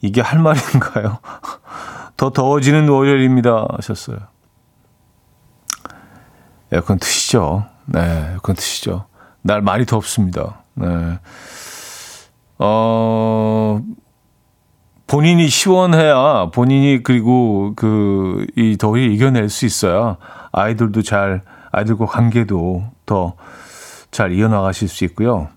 [0.00, 1.18] 이게 할 말인가요?
[2.16, 3.66] 더 더워지는 월요일입니다.
[3.76, 4.18] 하셨어요.
[6.70, 7.64] 에어컨 트시죠.
[7.86, 9.06] 네, 에어컨 트시죠.
[9.42, 10.62] 날 많이 덥습니다.
[10.74, 11.18] 네.
[12.58, 13.80] 어,
[15.06, 20.16] 본인이 시원해야 본인이 그리고 그 이 더위 이겨낼 수 있어야
[20.52, 21.42] 아이들도 잘
[21.72, 23.34] 아이들과 관계도 더
[24.10, 25.48] 잘 이어나가실 수 있고요.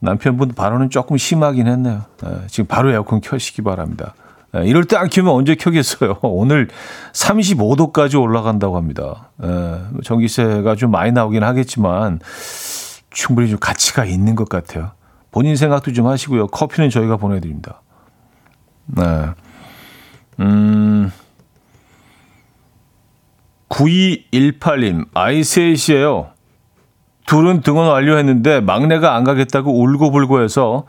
[0.00, 2.02] 남편분 발언은 조금 심하긴 했네요.
[2.22, 4.12] 네, 지금 바로 에어컨 켜시기 바랍니다.
[4.52, 6.18] 네, 이럴 때 안 켜면 언제 켜겠어요?
[6.22, 6.68] 오늘
[7.14, 9.30] 35도까지 올라간다고 합니다.
[9.38, 12.20] 네, 전기세가 좀 많이 나오긴 하겠지만
[13.08, 14.90] 충분히 좀 가치가 있는 것 같아요.
[15.30, 16.48] 본인 생각도 좀 하시고요.
[16.48, 17.82] 커피는 저희가 보내드립니다.
[18.86, 19.02] 네.
[20.40, 21.12] 음.
[23.68, 26.30] 9218님, 아이 셋이에요.
[27.26, 30.86] 둘은 등원 완료했는데 막내가 안 가겠다고 울고불고 해서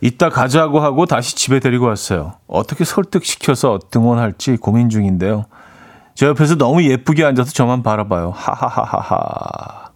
[0.00, 2.34] 이따 가자고 하고 다시 집에 데리고 왔어요.
[2.46, 5.44] 어떻게 설득시켜서 등원할지 고민 중인데요.
[6.14, 8.30] 제 옆에서 너무 예쁘게 앉아서 저만 바라봐요.
[8.30, 9.92] 하하하하하.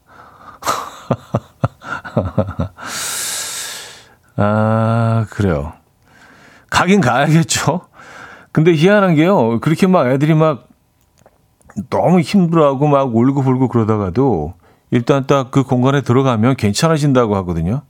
[4.36, 5.72] 아, 그래요.
[6.70, 7.80] 가긴 가야겠죠.
[8.52, 9.60] 근데 희한한 게요.
[9.60, 10.66] 그렇게 막 애들이 막
[11.90, 14.54] 너무 힘들어하고 막 울고불고 그러다가도
[14.90, 17.82] 일단 딱 그 공간에 들어가면 괜찮아진다고 하거든요.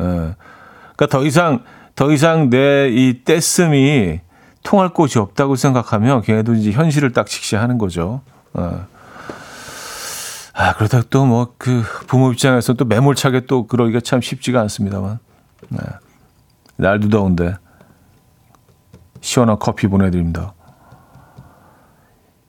[0.00, 0.04] 예.
[0.04, 1.62] 그러니까 더 이상
[1.94, 4.20] 더 이상 내 이 떼씀이
[4.62, 8.22] 통할 곳이 없다고 생각하면 걔네도 이제 현실을 딱 직시하는 거죠.
[8.58, 8.62] 예.
[10.58, 15.18] 아 그러다 또뭐 그 부모 입장에서 또 매몰차게 또 그러기가 참 쉽지가 않습니다만.
[15.68, 15.78] 네.
[16.76, 17.56] 날도 더운데
[19.20, 20.54] 시원한 커피 보내드립니다.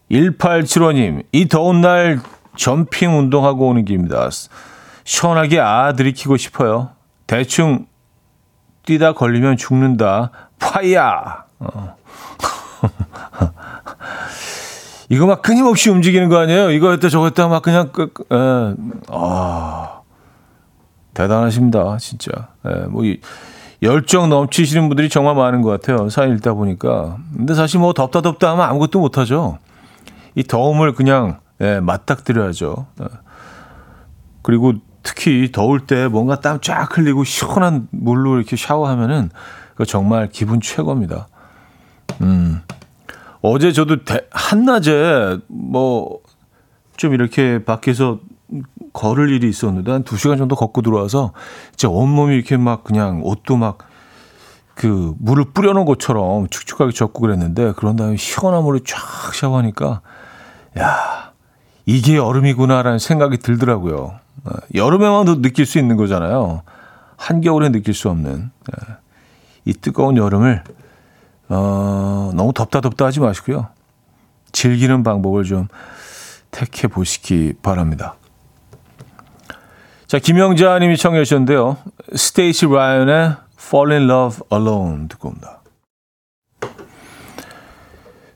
[0.09, 2.21] 1875님, 이 더운 날
[2.55, 4.29] 점핑 운동하고 오는 길입니다.
[5.03, 6.91] 시원하게 아 들이키고 싶어요.
[7.27, 7.87] 대충
[8.83, 10.31] 뛰다 걸리면 죽는다.
[10.59, 11.45] 파이야!
[11.59, 11.96] 어.
[15.09, 16.71] 이거 막 끊임없이 움직이는 거 아니에요?
[16.71, 18.75] 이거 했다 저거 했다 막 그냥 끄, 에, 예.
[19.09, 20.01] 아
[21.13, 22.31] 대단하십니다 진짜.
[22.65, 23.19] 에, 예, 뭐 이,
[23.81, 26.09] 열정 넘치시는 분들이 정말 많은 것 같아요.
[26.09, 27.17] 사연 읽다 보니까.
[27.35, 29.59] 근데 사실 뭐 덥다 덥다 하면 아무것도 못 하죠.
[30.35, 32.87] 이 더움을 그냥 예, 맞닥뜨려야죠.
[33.01, 33.05] 예.
[34.41, 39.29] 그리고 특히 더울 때 뭔가 땀 쫙 흘리고 시원한 물로 이렇게 샤워하면은
[39.75, 41.27] 그 정말 기분 최고입니다.
[42.21, 42.61] 음.
[43.41, 46.19] 어제 저도 대, 한낮에 뭐
[46.97, 48.19] 좀 이렇게 밖에서
[48.91, 51.31] 걸을 일이 있었는데 한두 시간 정도 걷고 들어와서
[51.73, 53.77] 이제 온몸이 이렇게 막 그냥 옷도 막
[54.77, 60.01] 그 물을 뿌려놓은 것처럼 축축하게 젖고 그랬는데 그런 다음에 시원한 물을 쫙 샤워하니까
[60.77, 61.31] 야
[61.87, 64.19] 이게 여름이구나라는 생각이 들더라고요.
[64.43, 66.61] 어, 여름에만 느낄 수 있는 거잖아요.
[67.15, 68.93] 한겨울에 느낄 수 없는 예.
[69.65, 70.63] 이 뜨거운 여름을
[71.49, 73.67] 어, 너무 덥다 덥다 하지 마시고요.
[74.51, 75.67] 즐기는 방법을 좀
[76.51, 78.15] 택해 보시기 바랍니다.
[80.07, 81.77] 자, 김영자 님이 청해 주셨는데요.
[82.15, 85.61] 스테이시 라이언의 Fall in Love Alone 듣고 옵니다.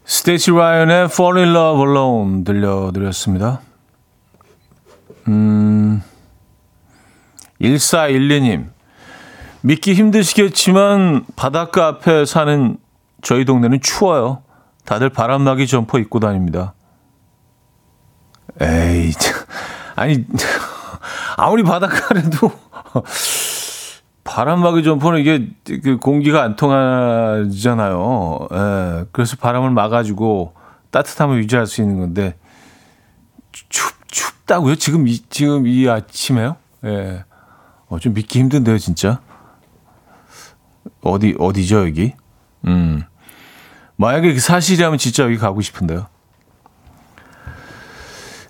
[0.06, 3.62] 스테이시 라이언의 Fall in Love Alone 들려드렸습니다.
[5.30, 6.04] 음,
[7.62, 8.66] 1412님.
[9.62, 12.78] 믿기 힘드시겠지만 바닷가 앞에 사는
[13.22, 14.44] 저희 동네는 추워요.
[14.86, 16.74] 다들 바람막이 점퍼 입고 다닙니다.
[18.60, 19.14] 에이,
[19.96, 20.26] 아니,
[21.38, 22.52] 아무리 바닷가라도
[24.24, 25.50] 바람막이 점퍼는 이게
[25.82, 28.48] 그 공기가 안 통하잖아요.
[28.52, 30.54] 예, 그래서 바람을 막아주고
[30.92, 32.38] 따뜻함을 유지할 수 있는 건데
[33.52, 34.76] 춥 춥다고요?
[34.76, 36.58] 지금 이 지금 이 아침에요?
[36.86, 37.24] 예,
[37.88, 39.22] 어, 좀 믿기 힘든데요, 진짜.
[41.02, 42.14] 어디 어디죠 여기?
[42.66, 43.04] 음.
[44.02, 46.08] 만약에 그 사실이라면 진짜 여기 가고 싶은데요.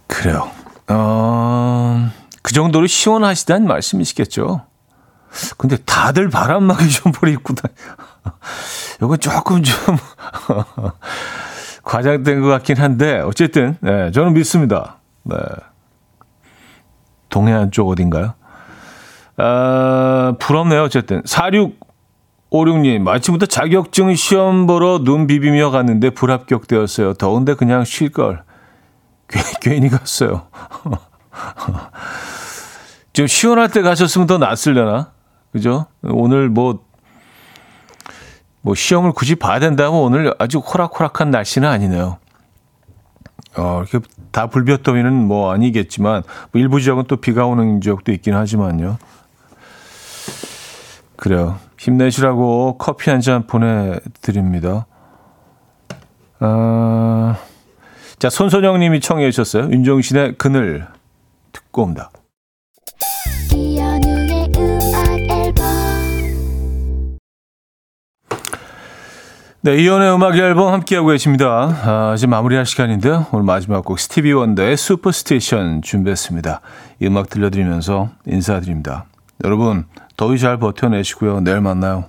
[0.08, 0.50] 그래요.
[0.88, 2.10] 어,
[2.42, 4.66] 그 정도로 시원하시다는 말씀이시겠죠.
[5.58, 7.68] 근데 다들 바람막이 점퍼를 입고 다.
[9.02, 9.76] 이건 조금 좀
[11.84, 15.00] 과장된 것 같긴 한데 어쨌든 네, 저는 믿습니다.
[15.24, 15.36] 네.
[17.28, 18.36] 동해안 쪽 어딘가요?
[19.36, 20.84] 아, 부럽네요.
[20.84, 21.91] 어쨌든 46
[22.52, 27.14] 56님, 마침부터 자격증 시험 보러 눈 비비며 갔는데 불합격되었어요.
[27.14, 28.44] 더운데 그냥 쉴걸.
[29.62, 30.48] 괜히 갔어요.
[33.14, 35.12] 좀 시원할 때 가셨으면 더 낫으려나?
[35.54, 35.86] 그죠?
[36.02, 36.84] 오늘 뭐,
[38.62, 42.18] 뭐 시험을 굳이 봐야 된다면 오늘 아주 호락호락한 날씨는 아니네요.
[43.58, 48.98] 어, 이렇게 다 불볕더위는 뭐 아니겠지만 뭐 일부 지역은 또 비가 오는 지역도 있긴 하지만요.
[51.16, 51.58] 그래요.
[51.82, 54.86] 힘내시라고 커피 한 잔 보내드립니다.
[56.40, 57.38] 아,
[58.20, 59.72] 자, 손선영 님이 청해 주셨어요.
[59.72, 60.88] 윤종신의 그늘
[61.52, 62.12] 듣고 옵니다.
[63.54, 65.66] 이연우의 음악 앨범
[69.62, 71.48] 네, 이연의 음악 앨범 함께하고 계십니다.
[71.84, 73.28] 아, 이제 마무리할 시간인데요.
[73.32, 76.62] 오늘 마지막 곡 스티비 원더의 슈퍼스테이션 준비했습니다.
[77.02, 79.06] 이 음악 들려드리면서 인사드립니다.
[79.44, 79.86] 여러분,
[80.22, 81.40] 더위 잘 버텨내시고요.
[81.42, 82.06] 내일 만나요.